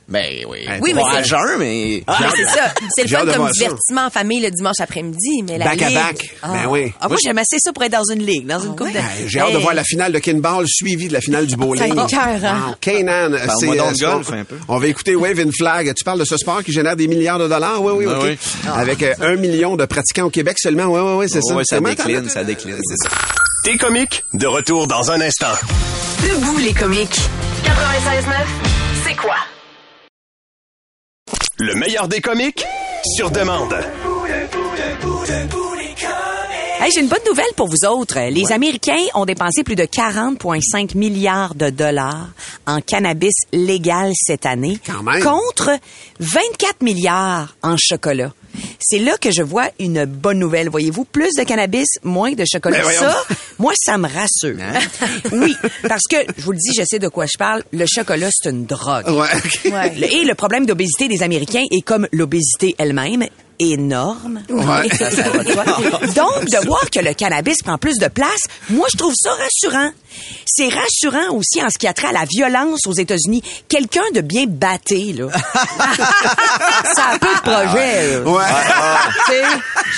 ben 0.09 0.45
oui. 0.49 0.59
Oui, 0.81 0.93
mais 0.95 1.03
c'est- 1.13 1.17
à 1.19 1.23
jeun, 1.23 1.59
mais... 1.59 2.03
Ah, 2.07 2.19
mais 2.21 2.27
c'est 2.37 2.45
ça. 2.45 2.73
C'est 2.95 3.03
le 3.05 3.09
fun 3.09 3.27
comme 3.33 3.51
divertissement 3.51 4.07
en 4.07 4.11
famille 4.11 4.41
le 4.41 4.51
dimanche 4.51 4.81
après-midi, 4.81 5.43
mais 5.49 5.59
la 5.59 5.67
Back 5.67 5.83
à 5.83 5.91
back. 5.91 6.37
Ben 6.43 6.67
oui. 6.69 6.93
Ah, 7.01 7.09
moi, 7.09 7.17
j'aime 7.23 7.39
assez 7.39 7.57
ça 7.59 7.73
pour 7.73 7.83
être 7.85 7.93
dans 7.93 8.05
une 8.13 8.25
ligue, 8.25 8.47
dans 8.47 8.61
une 8.61 8.77
coupe 8.77 8.93
de... 8.93 8.99
Ah, 8.99 9.03
J'ai 9.27 9.41
hâte 9.41 9.53
de 9.53 9.59
voir 9.59 9.75
la 9.75 9.85
finale 9.85 10.13
de 10.13 10.19
kinball 10.19 10.65
suivie 10.69 11.09
de 11.09 11.13
la 11.13 11.21
finale 11.21 11.47
du 11.47 11.57
bowling. 11.57 11.83
Kanan, 12.81 13.31
Parle-moi 13.37 13.57
c'est 13.61 14.05
euh. 14.05 14.45
On 14.69 14.79
va 14.79 14.87
écouter 14.87 15.15
Wave 15.17 15.41
in 15.41 15.51
Flag. 15.57 15.93
Tu 15.95 16.05
parles 16.05 16.19
de 16.21 16.25
ce 16.25 16.37
sport 16.37 16.63
qui 16.63 16.73
génère 16.73 16.97
des 16.97 17.09
milliards 17.09 17.39
de 17.39 17.49
dollars? 17.49 17.83
Oui, 17.83 17.93
oui, 17.97 18.07
Ah 18.09 18.19
OK. 18.19 18.25
oui. 18.25 18.39
Avec 18.75 19.03
euh, 19.03 19.15
un 19.21 19.37
million 19.37 19.77
de 19.77 19.85
pratiquants 19.85 20.25
au 20.27 20.31
Québec 20.31 20.57
seulement. 20.59 20.85
Oui, 20.87 21.01
oui, 21.01 21.13
oui, 21.19 21.27
c'est 21.29 21.41
ça. 21.43 21.55
ça 21.65 21.81
décline, 21.81 22.29
ça 22.29 22.45
décline. 22.45 22.77
C'est 22.83 23.09
ça. 23.09 23.15
T'es 23.67 23.77
comique, 23.79 24.23
de 24.33 24.47
retour 24.47 24.87
dans 24.87 25.11
un 25.11 25.21
instant. 25.21 25.53
Debout 26.23 26.57
les 26.59 26.73
comiques. 26.73 27.19
96.9, 27.65 28.33
c'est 29.05 29.17
quoi? 29.17 29.35
Le 31.59 31.75
meilleur 31.75 32.07
des 32.07 32.21
comiques, 32.21 32.65
sur 33.17 33.33
demande. 33.33 33.75
Hey, 36.79 36.91
j'ai 36.95 37.01
une 37.01 37.09
bonne 37.09 37.19
nouvelle 37.27 37.47
pour 37.57 37.69
vous 37.69 37.85
autres. 37.89 38.19
Les 38.31 38.53
Américains 38.53 39.03
ont 39.15 39.25
dépensé 39.25 39.65
plus 39.65 39.75
de 39.77 39.85
40,5 39.85 40.97
milliards 40.97 41.55
de 41.55 41.71
dollars 41.71 42.29
en 42.67 42.81
cannabis 42.81 43.33
légal 43.53 44.13
cette 44.15 44.45
année, 44.47 44.79
Quand 44.87 45.03
même. 45.03 45.23
contre 45.23 45.71
24 46.21 46.83
milliards 46.83 47.57
en 47.63 47.77
chocolat. 47.79 48.33
C'est 48.79 48.99
là 48.99 49.17
que 49.19 49.31
je 49.31 49.43
vois 49.43 49.69
une 49.81 50.05
bonne 50.05 50.39
nouvelle. 50.39 50.69
Voyez-vous, 50.69 51.05
plus 51.05 51.33
de 51.37 51.43
cannabis, 51.45 51.89
moins 52.05 52.33
de 52.33 52.45
chocolat. 52.51 52.83
Ben. 52.83 52.91
Ça, 52.91 53.23
moi, 53.59 53.73
ça 53.77 53.97
me 53.99 54.07
rassure. 54.09 54.57
Hein? 54.61 54.79
oui, 55.33 55.55
parce 55.89 56.03
que, 56.09 56.17
je 56.37 56.43
vous 56.43 56.53
le 56.53 56.59
dis, 56.59 56.73
je 56.77 56.83
sais 56.85 56.99
de 56.99 57.09
quoi 57.09 57.25
je 57.27 57.37
parle, 57.39 57.65
le 57.73 57.85
chocolat, 57.87 58.29
c'est 58.33 58.51
une 58.51 58.65
drogue. 58.67 59.09
Ouais, 59.09 59.29
Et 60.11 60.25
le 60.25 60.35
problème 60.35 60.67
d'obésité 60.67 61.09
des 61.09 61.23
Américains 61.23 61.65
est 61.71 61.83
comme 61.83 62.07
l'obésité 62.13 62.75
elle-même 62.79 63.25
énorme. 63.59 64.43
Ouais. 64.49 64.89
Ça, 64.97 65.11
ça 65.11 65.29
va 65.31 65.43
de 65.45 65.53
soi. 65.53 65.65
Donc, 66.15 66.45
de 66.47 66.67
voir 66.67 66.89
que 66.91 67.01
le 67.01 67.13
cannabis 67.15 67.59
prend 67.63 67.79
plus 67.79 67.99
de 67.99 68.09
place, 68.09 68.41
moi, 68.71 68.87
je 68.93 68.97
trouve 68.97 69.15
ça 69.15 69.31
rassurant. 69.33 69.91
C'est 70.47 70.69
rassurant 70.69 71.35
aussi 71.35 71.63
en 71.63 71.69
ce 71.69 71.79
qui 71.79 71.87
a 71.87 71.93
trait 71.93 72.09
à 72.09 72.13
la 72.13 72.25
violence 72.25 72.81
aux 72.87 72.93
États-Unis. 72.95 73.43
Quelqu'un 73.69 74.05
de 74.15 74.21
bien 74.23 74.45
batté, 74.47 75.13
là. 75.13 75.27
ça 76.95 77.03
a 77.11 77.15
un 77.15 77.19
peu 77.19 77.27
de 77.35 77.41
projet, 77.41 78.21
là. 78.21 78.31
Ouais. 78.31 78.45
Tu 79.27 79.33
sais, 79.33 79.43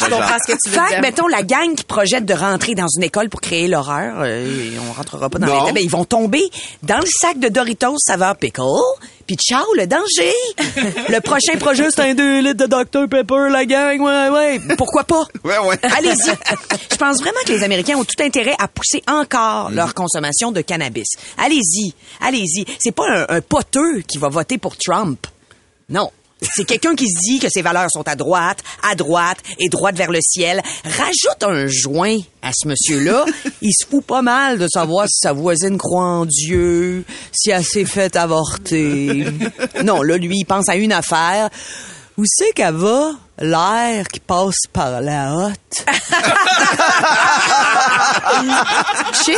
Je 0.01 0.05
comprends 0.07 0.37
ce 0.47 0.53
que 0.53 0.59
tu 0.65 0.71
veux 0.71 0.75
fait 0.77 0.81
que, 0.85 0.89
dire. 0.91 1.01
mettons, 1.03 1.27
la 1.29 1.43
gang 1.43 1.75
qui 1.75 1.85
projette 1.85 2.25
de 2.25 2.35
rentrer 2.35 2.75
dans 2.75 2.89
une 2.97 3.03
école 3.05 3.29
pour 3.29 3.41
créer 3.41 3.69
l'horreur, 3.69 4.17
euh, 4.21 4.73
et 4.75 4.79
on 4.89 4.93
rentrera 4.93 5.29
pas 5.31 5.39
dans 5.39 5.47
Non. 5.47 5.53
les 5.55 5.59
détails, 5.61 5.75
mais 5.75 5.83
ils 5.85 5.91
vont 5.91 6.05
tomber 6.05 6.43
dans 6.83 6.99
le 6.99 7.07
sac 7.07 7.39
de 7.39 7.49
Doritos 7.49 7.97
saveur 7.99 8.37
pickle, 8.37 8.63
puis 9.29 9.37
ciao, 9.37 9.63
le 9.75 9.87
danger! 9.87 10.33
le 11.11 11.21
prochain 11.21 11.59
projet, 11.59 11.91
c'est 11.91 12.01
un 12.01 12.15
2 12.15 12.41
litres 12.41 12.67
de 12.67 12.67
Dr 12.67 13.09
Pepper, 13.11 13.51
la 13.51 13.67
gang, 13.67 14.01
ouais, 14.01 14.29
ouais. 14.31 14.77
Pourquoi 14.77 15.05
pas? 15.05 15.23
Ouais, 15.45 15.59
ouais. 15.59 15.79
Allez-y. 15.97 16.33
Je 16.91 16.97
pense 16.97 17.21
vraiment 17.21 17.41
que 17.47 17.53
les 17.53 17.63
Américains 17.63 17.97
ont 17.97 18.05
tout 18.05 18.23
intérêt 18.23 18.55
à 18.59 18.69
pousser 18.69 19.03
encore 19.07 19.71
leur 19.71 19.93
consommation 19.95 20.51
de 20.51 20.63
cannabis. 20.63 21.09
Allez-y, 21.37 21.93
allez-y. 22.21 22.65
C'est 22.79 22.93
pas 22.93 23.05
un, 23.07 23.37
un 23.37 23.41
poteux 23.43 24.01
qui 24.09 24.17
va 24.19 24.29
voter 24.29 24.57
pour 24.57 24.77
Trump. 24.77 25.27
Non. 25.91 26.11
C'est 26.41 26.65
quelqu'un 26.65 26.95
qui 26.95 27.07
se 27.09 27.19
dit 27.21 27.39
que 27.41 27.49
ses 27.49 27.63
valeurs 27.63 27.91
sont 27.91 28.07
à 28.07 28.15
droite, 28.15 28.63
à 28.89 28.95
droite 28.95 29.39
et 29.59 29.69
droite 29.69 29.97
vers 29.97 30.11
le 30.11 30.21
ciel. 30.23 30.63
Rajoute 30.85 31.43
un 31.43 31.67
joint 31.67 32.19
à 32.43 32.53
ce 32.55 32.69
monsieur-là. 32.69 33.25
Il 33.63 33.73
se 33.73 33.87
fout 33.87 34.05
pas 34.05 34.23
mal 34.23 34.59
de 34.59 34.69
savoir 34.69 35.07
si 35.09 35.19
sa 35.21 35.33
voisine 35.33 35.79
croit 35.79 36.05
en 36.05 36.27
Dieu, 36.27 37.05
si 37.33 37.51
elle 37.51 37.65
s'est 37.65 37.85
fait 37.85 38.17
avorter. 38.17 39.27
Non, 39.85 40.03
là, 40.03 40.17
lui, 40.17 40.39
il 40.39 40.45
pense 40.45 40.69
à 40.69 40.77
une 40.77 40.93
affaire. 40.93 41.51
Où 42.17 42.25
c'est 42.27 42.53
qu'elle 42.53 42.75
va? 42.75 43.13
L'air 43.41 44.07
qui 44.13 44.21
passe 44.21 44.57
par 44.73 45.01
la 45.01 45.33
hotte. 45.35 45.85
Chill! 49.25 49.35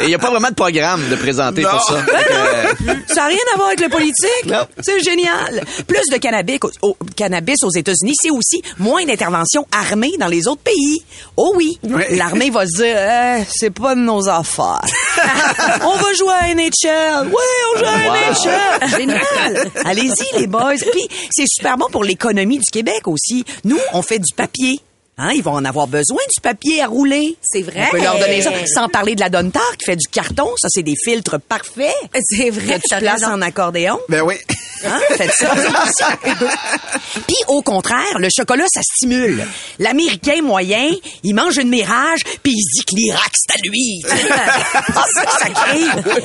Et 0.00 0.04
il 0.04 0.08
n'y 0.08 0.14
a 0.14 0.18
pas 0.18 0.30
vraiment 0.30 0.48
de 0.48 0.54
programme 0.54 1.08
de 1.08 1.16
présenter 1.16 1.62
Non. 1.62 1.70
pour 1.70 1.82
ça. 1.82 1.94
Euh, 1.94 2.74
Ça 3.08 3.14
n'a 3.22 3.26
rien 3.26 3.38
à 3.54 3.56
voir 3.56 3.68
avec 3.68 3.80
le 3.80 3.88
politique. 3.88 4.46
Non. 4.46 4.66
C'est 4.82 5.00
génial. 5.00 5.64
Plus 5.86 6.02
de 6.12 6.16
cannabis, 6.18 6.58
au, 6.82 6.88
au- 6.90 6.96
cannabis 7.16 7.62
aux 7.62 7.70
États-Unis, 7.70 8.14
c'est 8.20 8.30
aussi 8.30 8.62
moins 8.78 9.04
d'interventions 9.04 9.66
armées 9.72 10.12
dans 10.18 10.26
les 10.28 10.46
autres 10.48 10.62
pays. 10.62 11.02
Oh 11.36 11.52
oui. 11.56 11.78
Oui. 11.84 12.02
L'armée 12.16 12.50
va 12.50 12.66
se 12.66 12.76
dire, 12.82 12.96
Eh, 12.98 13.44
c'est 13.54 13.70
pas 13.70 13.94
de 13.94 14.00
nos 14.00 14.28
affaires. 14.28 14.80
on 15.82 15.96
va 15.96 16.12
jouer 16.14 16.34
à 16.34 16.54
NHL. 16.54 17.28
Oui, 17.28 17.74
on 17.74 17.78
joue 17.78 17.84
à 17.86 17.98
NHL. 17.98 18.88
Génial. 18.98 19.70
Allez-y, 19.84 20.38
les 20.38 20.46
boys. 20.46 20.74
Puis, 20.92 21.08
c'est 21.30 21.46
super 21.48 21.76
bon 21.76 21.86
pour 21.90 22.04
l'économie 22.04 22.58
du 22.58 22.70
Québec 22.70 23.06
aussi. 23.06 23.35
Nous, 23.64 23.78
on 23.92 24.02
fait 24.02 24.18
du 24.18 24.34
papier. 24.34 24.80
Hein, 25.18 25.30
ils 25.34 25.42
vont 25.42 25.52
en 25.52 25.64
avoir 25.64 25.86
besoin 25.86 26.18
du 26.34 26.40
papier 26.42 26.82
à 26.82 26.86
rouler. 26.88 27.36
C'est 27.40 27.62
vrai. 27.62 27.84
On 27.88 27.90
peut 27.90 28.02
leur 28.02 28.18
donner 28.18 28.42
ça. 28.42 28.50
Sans 28.66 28.88
parler 28.90 29.14
de 29.14 29.20
la 29.20 29.30
Dontar 29.30 29.62
qui 29.78 29.86
fait 29.86 29.96
du 29.96 30.06
carton. 30.08 30.48
Ça, 30.58 30.68
c'est 30.70 30.82
des 30.82 30.94
filtres 31.02 31.40
parfaits. 31.40 31.94
C'est 32.20 32.50
vrai, 32.50 32.78
Que 32.78 32.94
tu 32.94 33.00
places 33.00 33.22
en 33.22 33.40
accordéon. 33.40 33.98
Ben 34.10 34.20
oui. 34.22 34.34
Hein? 34.84 35.00
Faites 35.16 35.32
ça. 35.32 35.54
Puis 37.26 37.36
au 37.48 37.62
contraire, 37.62 38.18
le 38.18 38.28
chocolat, 38.34 38.64
ça 38.72 38.80
stimule. 38.82 39.46
L'Américain 39.78 40.42
moyen, 40.42 40.90
il 41.22 41.34
mange 41.34 41.56
une 41.56 41.68
mirage, 41.68 42.20
puis 42.42 42.52
il 42.54 42.60
se 42.62 42.78
dit 42.80 42.84
que 42.84 42.94
l'Irak, 42.96 43.30
c'est 43.34 43.54
à 43.54 43.58
lui. 43.68 44.02
Ça, 45.16 45.24
ça 45.40 45.48
crée. 45.50 45.80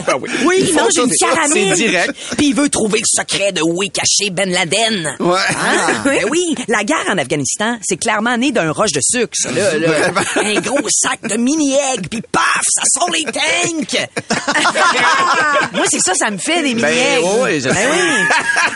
ben 0.06 0.16
oui. 0.22 0.30
Oui, 0.46 0.66
il 0.70 0.74
mange 0.76 0.96
une 0.98 1.14
caramel. 1.16 1.76
C'est 1.78 1.88
direct. 1.88 2.14
Puis 2.38 2.48
il 2.48 2.56
veut 2.56 2.70
trouver 2.70 3.00
le 3.00 3.06
secret 3.06 3.52
de 3.52 3.62
où 3.62 3.84
est 3.84 3.90
caché 3.90 4.30
Ben 4.32 4.50
Laden. 4.50 5.16
Ouais. 5.20 5.38
Ah, 5.50 5.88
ben 6.04 6.26
oui, 6.30 6.56
la 6.68 6.84
guerre 6.84 7.06
en 7.10 7.18
Afghanistan, 7.18 7.78
c'est 7.82 7.98
clairement 7.98 8.38
né 8.38 8.52
d'un 8.52 8.72
roche 8.72 8.92
de 8.92 9.00
sucre, 9.02 9.34
ça, 9.34 9.52
là, 9.52 9.78
là. 9.78 9.90
Un 10.36 10.60
gros 10.62 10.80
sac 10.90 11.22
de 11.28 11.36
mini-eggs, 11.38 12.08
puis 12.10 12.22
paf, 12.32 12.44
ça 12.68 12.84
sort 12.94 13.10
les 13.12 13.24
tanks! 13.24 14.10
Moi, 15.74 15.86
c'est 15.90 16.00
ça, 16.02 16.14
ça 16.14 16.30
me 16.32 16.38
fait 16.38 16.62
des 16.64 16.76
Ben, 16.76 16.90
mini-eggs. 16.90 17.26
oui, 17.44 17.56
je 17.62 17.70
sais. 17.70 17.88
oui. 17.92 18.26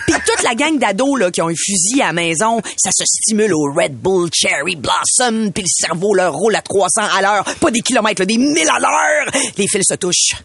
Puis 0.07 0.15
toute 0.25 0.43
la 0.43 0.55
gang 0.55 0.77
d'ados 0.77 1.19
là, 1.19 1.31
qui 1.31 1.41
ont 1.41 1.49
un 1.49 1.55
fusil 1.55 2.01
à 2.01 2.07
la 2.07 2.13
maison, 2.13 2.61
ça 2.77 2.89
se 2.95 3.03
stimule 3.05 3.53
au 3.53 3.71
Red 3.73 3.95
Bull 3.95 4.29
Cherry 4.33 4.75
Blossom, 4.75 5.51
puis 5.51 5.63
le 5.63 5.69
cerveau 5.69 6.13
leur 6.13 6.33
roule 6.33 6.55
à 6.55 6.61
300 6.61 7.01
à 7.17 7.21
l'heure, 7.21 7.43
pas 7.59 7.71
des 7.71 7.81
kilomètres, 7.81 8.21
là, 8.21 8.25
des 8.25 8.37
1000 8.37 8.67
à 8.69 8.79
l'heure. 8.79 9.43
Les 9.57 9.67
fils 9.67 9.85
se 9.89 9.95
touchent. 9.95 10.35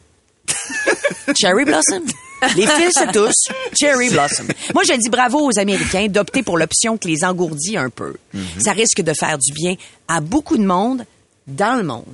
Cherry 1.40 1.64
Blossom. 1.64 2.04
Les 2.56 2.66
fils 2.66 2.94
se 2.94 3.12
touchent. 3.12 3.54
Cherry 3.78 4.11
Blossom. 4.11 4.46
Moi, 4.74 4.83
je 4.88 4.94
dis 4.94 5.11
bravo 5.11 5.46
aux 5.46 5.59
Américains 5.59 6.06
d'opter 6.09 6.42
pour 6.42 6.59
l'option 6.59 6.96
qui 6.96 7.09
les 7.09 7.24
engourdit 7.24 7.76
un 7.76 7.90
peu. 7.90 8.14
Ça 8.59 8.72
risque 8.72 9.02
de 9.02 9.12
faire 9.12 9.38
du 9.38 9.52
bien 9.52 9.74
à 10.09 10.20
beaucoup 10.20 10.56
de 10.56 10.64
monde 10.64 11.04
dans 11.46 11.76
le 11.76 11.83
monde. 11.83 12.04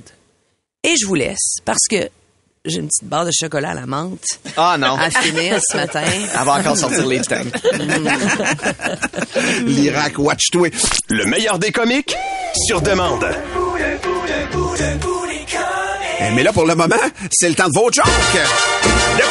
Et 0.83 0.95
je 0.99 1.05
vous 1.05 1.15
laisse 1.15 1.57
parce 1.65 1.87
que 1.89 2.09
j'ai 2.69 2.79
une 2.79 2.87
petite 2.87 3.03
barre 3.07 3.25
de 3.25 3.31
chocolat 3.31 3.71
à 3.71 3.73
la 3.73 3.85
menthe 3.85 4.19
Ah 4.57 4.75
non. 4.79 4.95
à 4.97 5.09
finir 5.09 5.59
ce 5.61 5.77
matin. 5.77 6.01
Elle 6.05 6.45
va 6.45 6.53
encore 6.59 6.77
sortir 6.77 7.05
les 7.07 7.21
tanks. 7.21 7.45
L'Irak, 9.65 10.13
watch-toi. 10.17 10.69
Le 11.09 11.25
meilleur 11.25 11.59
des 11.59 11.71
comiques, 11.71 12.15
sur 12.67 12.81
demande. 12.81 13.25
Eh, 16.19 16.31
Mais 16.33 16.43
là, 16.43 16.51
pour 16.51 16.65
le 16.65 16.75
moment, 16.75 16.95
c'est 17.31 17.49
le 17.49 17.55
temps 17.55 17.67
de 17.67 17.73
vos 17.73 17.91
jokes. 17.91 18.05
Les. 19.17 19.23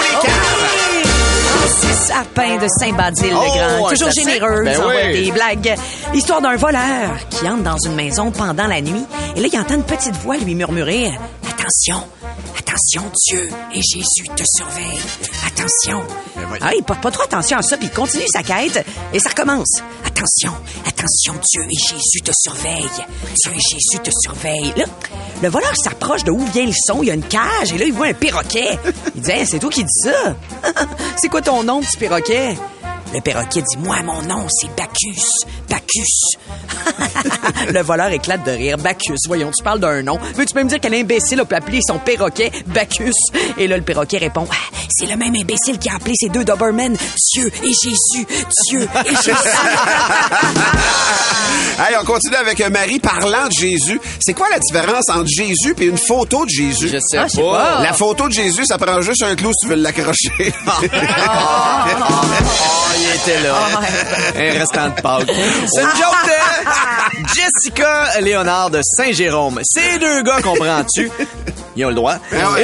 Francis 1.48 2.06
Sapin 2.06 2.56
de 2.58 2.66
Saint-Badile 2.68 3.34
Oh, 3.34 3.42
le 3.42 3.48
Grand, 3.78 3.86
un 3.86 3.90
toujours 3.90 4.10
généreux, 4.12 4.62
Ben 4.64 4.78
envoie 4.78 4.92
oui. 5.06 5.24
des 5.24 5.32
blagues. 5.32 5.74
L'histoire 6.12 6.40
d'un 6.40 6.56
voleur 6.56 7.10
qui 7.30 7.48
entre 7.48 7.62
dans 7.62 7.76
une 7.84 7.94
maison 7.94 8.30
pendant 8.30 8.66
la 8.66 8.80
nuit 8.80 9.04
et 9.34 9.40
là 9.40 9.48
il 9.52 9.58
entend 9.58 9.74
une 9.74 9.82
petite 9.84 10.14
voix 10.16 10.36
lui 10.36 10.54
murmurer 10.54 11.10
"Attention, 11.66 12.06
attention 12.56 13.02
Dieu 13.26 13.48
et 13.74 13.80
Jésus 13.82 14.28
te 14.36 14.44
surveillent. 14.44 15.00
Attention." 15.46 16.02
Ah, 16.60 16.70
il 16.76 16.84
porte 16.84 17.00
pas 17.00 17.10
trop 17.10 17.24
attention 17.24 17.58
à 17.58 17.62
ça 17.62 17.76
puis 17.76 17.88
il 17.88 17.92
continue 17.92 18.26
sa 18.28 18.44
quête 18.44 18.86
et 19.12 19.18
ça 19.18 19.30
recommence. 19.30 19.82
Attention, 20.04 20.52
attention 20.86 21.34
Dieu 21.52 21.64
et 21.64 21.88
Jésus 21.88 22.20
te 22.22 22.30
surveillent. 22.32 23.04
Dieu 23.42 23.52
et 23.52 23.60
Jésus 23.60 23.98
te 24.02 24.10
surveillent. 24.22 24.74
Là, 24.76 24.84
le 25.42 25.48
voleur 25.48 25.72
s'approche 25.76 26.22
de 26.22 26.30
où 26.30 26.44
vient 26.46 26.66
le 26.66 26.72
son, 26.72 27.02
il 27.02 27.08
y 27.08 27.10
a 27.10 27.14
une 27.14 27.24
cage 27.24 27.72
et 27.72 27.78
là 27.78 27.84
il 27.86 27.92
voit 27.92 28.06
un 28.06 28.14
perroquet. 28.14 28.78
Il 29.16 29.22
dit 29.22 29.30
Hey, 29.32 29.46
"C'est 29.46 29.58
toi 29.58 29.70
qui 29.70 29.82
dis 29.82 30.00
ça? 30.04 30.36
C'est 31.16 31.28
quoi 31.28 31.42
ton 31.42 31.64
nom, 31.64 31.80
petit 31.80 31.96
perroquet? 31.96 32.56
Le 33.16 33.22
perroquet 33.22 33.62
dit 33.62 33.76
Moi, 33.78 33.96
mon 34.04 34.22
nom, 34.22 34.46
c'est 34.50 34.68
Bacchus. 34.76 35.22
Bacchus. 35.68 36.36
le 37.72 37.82
voleur 37.82 38.08
éclate 38.10 38.44
de 38.44 38.50
rire. 38.52 38.76
Bacchus, 38.78 39.16
voyons, 39.26 39.50
tu 39.56 39.62
parles 39.64 39.80
d'un 39.80 40.02
nom. 40.02 40.18
Veux-tu 40.34 40.52
peux 40.54 40.62
me 40.62 40.68
dire 40.68 40.78
quel 40.80 40.94
imbécile 40.94 41.40
a 41.40 41.44
pu 41.44 41.54
appeler 41.54 41.80
son 41.86 41.98
perroquet 41.98 42.50
Bacchus? 42.66 43.12
Et 43.58 43.66
là, 43.66 43.76
le 43.76 43.82
perroquet 43.82 44.18
répond 44.18 44.46
Ah, 44.50 44.54
C'est 44.96 45.06
le 45.06 45.16
même 45.16 45.34
imbécile 45.34 45.78
qui 45.78 45.88
a 45.88 45.94
appelé 45.96 46.12
ses 46.18 46.28
deux 46.28 46.44
Doberman 46.44 46.96
Dieu 47.34 47.50
et 47.62 47.68
Jésus. 47.72 48.26
Dieu 48.68 48.88
et 49.04 49.10
Jésus. 49.24 49.30
Hey, 51.78 51.94
on 52.00 52.04
continue 52.06 52.36
avec 52.36 52.58
euh, 52.62 52.70
Marie 52.70 52.98
parlant 52.98 53.48
de 53.48 53.52
Jésus. 53.52 54.00
C'est 54.20 54.32
quoi 54.32 54.46
la 54.50 54.58
différence 54.58 55.04
entre 55.10 55.26
Jésus 55.28 55.74
et 55.78 55.84
une 55.84 55.98
photo 55.98 56.46
de 56.46 56.50
Jésus? 56.50 56.88
Je 56.88 56.96
sais 56.98 57.18
Ah, 57.18 57.26
pas. 57.36 57.82
La 57.82 57.92
photo 57.92 58.28
de 58.28 58.32
Jésus, 58.32 58.64
ça 58.64 58.78
prend 58.78 59.02
juste 59.02 59.22
un 59.22 59.36
clou 59.36 59.50
si 59.52 59.66
tu 59.66 59.74
veux 59.74 59.76
l'accrocher. 59.82 60.54
Oh, 60.66 60.70
il 63.08 63.20
était 63.20 63.42
là. 63.42 63.54
Un 64.36 64.58
restant 64.58 64.88
de 64.88 65.00
Pâques. 65.00 65.30
C'est 65.72 65.82
une 65.82 65.88
joke 65.88 66.26
de 66.26 67.34
Jessica 67.34 68.20
Léonard 68.20 68.70
de 68.70 68.80
Saint-Jérôme. 68.82 69.60
Ces 69.64 69.98
deux 69.98 70.22
gars, 70.22 70.40
comprends-tu? 70.42 71.10
Ils 71.76 71.84
ont 71.84 71.90
le 71.90 71.94
droit. 71.94 72.16
Ah. 72.32 72.54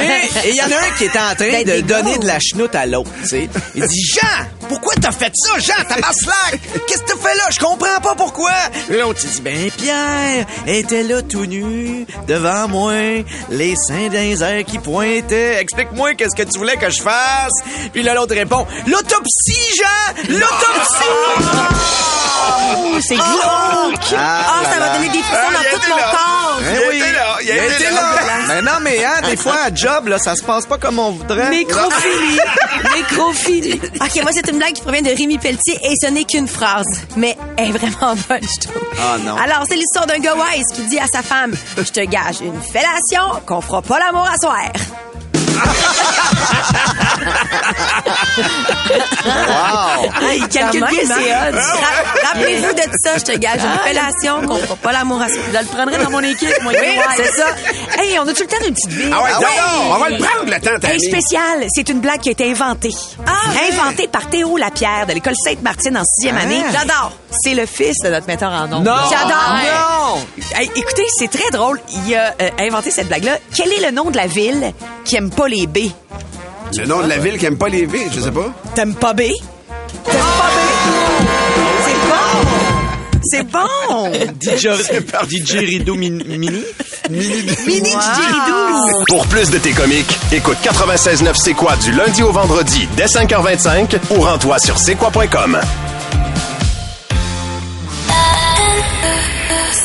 Et 0.43 0.49
il 0.49 0.55
y 0.55 0.61
en 0.61 0.65
a 0.65 0.79
un 0.79 0.91
qui 0.97 1.03
est 1.05 1.09
en 1.15 1.35
train 1.35 1.63
Ben, 1.63 1.63
de 1.63 1.81
donner 1.81 2.17
de 2.17 2.25
la 2.25 2.39
chenoute 2.39 2.73
à 2.75 2.85
l'autre. 2.85 3.11
Il 3.31 3.87
dit 3.87 4.03
Jean, 4.15 4.62
pourquoi 4.73 4.93
t'as 4.99 5.11
fait 5.11 5.31
ça, 5.35 5.59
Jean, 5.59 5.83
ta 5.87 6.11
slack? 6.11 6.59
Qu'est-ce 6.87 7.03
que 7.03 7.07
t'as 7.13 7.29
fait 7.29 7.35
là? 7.35 7.43
Je 7.51 7.59
comprends 7.59 7.99
pas 8.01 8.15
pourquoi. 8.15 8.51
L'autre, 8.89 9.19
il 9.23 9.29
dit 9.29 9.41
Ben, 9.41 9.69
Pierre 9.71 10.45
était 10.65 11.03
là 11.03 11.21
tout 11.21 11.45
nu, 11.45 12.07
devant 12.27 12.67
moi, 12.67 12.93
les 13.51 13.75
seins 13.75 14.11
airs 14.11 14.65
qui 14.65 14.79
pointaient. 14.79 15.59
Explique-moi 15.61 16.15
qu'est-ce 16.15 16.35
que 16.35 16.49
tu 16.49 16.57
voulais 16.57 16.77
que 16.77 16.89
je 16.89 17.01
fasse. 17.03 17.51
Puis 17.93 18.01
là, 18.01 18.15
l'autre 18.15 18.33
répond 18.33 18.65
L'autopsie, 18.87 19.75
Jean! 19.77 20.23
L'autopsie! 20.29 21.43
Oh, 22.75 22.97
c'est 23.01 23.15
glauque. 23.15 24.15
Ah, 24.17 24.61
ça 24.63 24.79
va 24.79 24.89
donner 24.97 25.09
des 25.09 25.21
frissons 25.21 25.41
Ah, 25.49 25.53
dans 25.53 25.79
tout 25.79 25.89
mon 25.89 25.95
là. 25.97 26.11
corps. 26.11 26.59
Il 26.61 26.97
était 26.97 27.11
là, 27.11 27.37
il 27.41 27.49
était 27.49 27.91
là. 27.91 28.15
Mais 28.47 28.61
non, 28.61 28.71
mais 28.81 29.03
hein, 29.05 29.21
des 29.29 29.37
fois, 29.37 29.55
à 29.65 29.73
job, 29.73 30.07
là, 30.07 30.17
ça 30.19 30.35
se 30.35 30.43
passe 30.43 30.65
pas 30.65 30.77
comme 30.77 30.99
on 30.99 31.11
voudrait. 31.11 31.49
Nécrophilie. 31.49 32.39
Nécrophilie. 32.95 33.79
OK, 34.01 34.21
moi, 34.21 34.31
c'est 34.31 34.49
une 34.49 34.57
blague 34.57 34.73
qui 34.73 34.81
provient 34.81 35.01
de 35.01 35.09
Rémi 35.09 35.37
Pelletier 35.37 35.77
et 35.83 35.93
ce 36.01 36.09
n'est 36.09 36.23
qu'une 36.25 36.47
phrase. 36.47 36.85
Mais 37.17 37.37
elle 37.57 37.69
est 37.69 37.71
vraiment 37.71 38.15
bonne, 38.29 38.41
je 38.41 38.67
trouve. 38.67 38.81
Ah, 38.99 39.17
non. 39.23 39.35
Alors, 39.35 39.63
c'est 39.67 39.75
l'histoire 39.75 40.05
d'un 40.05 40.19
gars 40.19 40.35
wise 40.35 40.65
qui 40.73 40.81
dit 40.83 40.99
à 40.99 41.07
sa 41.07 41.21
femme 41.21 41.53
Je 41.77 41.83
te 41.91 42.01
gage 42.01 42.41
une 42.41 42.61
fellation 42.61 43.41
qu'on 43.45 43.61
fera 43.61 43.81
pas 43.81 43.99
l'amour 43.99 44.27
à 44.27 44.37
soir. 44.37 44.71
Wow! 49.25 50.09
Ah, 50.15 50.33
il 50.35 50.47
calcule 50.47 50.83
hein? 50.83 50.87
odds. 51.49 51.57
Ra- 51.57 52.27
Rappelez-vous 52.33 52.73
de 52.73 52.81
ça, 53.03 53.17
je 53.17 53.23
te 53.23 53.37
gage 53.37 53.59
une 53.63 53.79
fellation 53.87 54.41
qu'on 54.47 54.57
fera 54.57 54.75
pas 54.75 54.91
l'amour 54.91 55.21
à 55.21 55.27
soir. 55.29 55.39
Je 55.53 55.57
le 55.59 55.65
prendrai 55.65 55.97
dans 56.03 56.09
mon 56.09 56.21
équipe, 56.21 56.61
moi. 56.61 56.73
Oui, 56.75 56.87
c'est 57.15 57.31
ça. 57.31 57.45
Hey, 57.97 58.17
on 58.19 58.23
a 58.27 58.33
tout 58.33 58.41
le 58.43 58.47
temps 58.47 58.63
d'une 58.63 58.73
petite 58.73 58.89
vie. 58.91 59.09
Ah 59.13 59.21
ouais, 59.23 59.29
Ah 59.33 59.39
donc, 59.39 59.43
ouais. 59.43 59.91
on 59.91 59.97
va 59.97 60.09
le 60.09 60.17
prendre 60.17 60.45
le 60.51 60.59
temps, 60.79 60.87
Hey, 60.87 60.99
spécial, 60.99 61.65
c'est 61.73 61.89
une 61.89 61.99
blague 61.99 62.19
qui 62.21 62.29
a 62.29 62.31
été 62.33 62.49
inventée. 62.51 62.93
Inventée 63.71 64.07
par 64.07 64.27
Théo 64.29 64.57
Lapierre 64.57 65.05
de 65.07 65.13
l'école 65.13 65.35
Sainte-Martine 65.43 65.97
en 65.97 66.03
sixième 66.03 66.37
Ah. 66.39 66.43
année. 66.43 66.61
J'adore. 66.71 67.11
C'est 67.43 67.53
le 67.55 67.65
fils 67.65 67.97
de 68.03 68.09
notre 68.09 68.27
metteur 68.27 68.51
en 68.51 68.71
ondes. 68.71 68.83
Non! 68.85 68.95
J'adore. 69.09 69.53
Non! 70.15 70.25
Hey, 70.55 70.69
écoutez, 70.75 71.05
c'est 71.17 71.29
très 71.31 71.49
drôle. 71.51 71.79
Il 72.05 72.15
a 72.15 72.33
euh, 72.41 72.49
inventé 72.59 72.91
cette 72.91 73.07
blague-là. 73.07 73.37
Quel 73.55 73.71
est 73.73 73.81
le 73.85 73.91
nom 73.91 74.11
de 74.11 74.17
la 74.17 74.27
ville 74.27 74.71
qui 75.05 75.15
aime 75.15 75.29
pas 75.31 75.42
les 75.47 75.67
B? 75.67 75.77
Le 76.77 76.85
nom 76.85 77.01
de 77.03 77.07
la 77.07 77.17
ville 77.17 77.37
qui 77.37 77.45
aime 77.45 77.57
pas 77.57 77.69
les 77.69 77.85
V, 77.85 78.07
je 78.13 78.19
sais 78.19 78.31
pas. 78.31 78.51
T'aimes 78.75 78.95
pas 78.95 79.13
B? 79.13 79.19
T'aimes 79.19 79.31
pas 80.05 80.49
B? 80.49 80.59
C'est 81.85 81.99
bon! 82.09 82.49
C'est 83.25 83.43
bon! 83.43 84.11
DJ, 84.41 84.67
DJ 85.29 85.51
Rideau 85.57 85.95
Min- 85.95 86.23
Mini? 86.25 86.63
Mini 87.09 87.81
didgeridoo. 87.81 89.05
Pour 89.07 89.25
plus 89.27 89.49
de 89.49 89.57
tes 89.59 89.71
comiques, 89.71 90.17
écoute 90.31 90.57
96.9 90.63 91.33
C'est 91.35 91.53
quoi 91.53 91.75
du 91.77 91.91
lundi 91.91 92.23
au 92.23 92.31
vendredi 92.31 92.87
dès 92.97 93.05
5h25 93.05 93.97
ou 94.11 94.21
rends-toi 94.21 94.59
sur 94.59 94.77
c'est 94.77 94.95
quoi.com. 94.95 95.59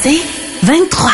C'est 0.03 0.21
23. 0.63 1.11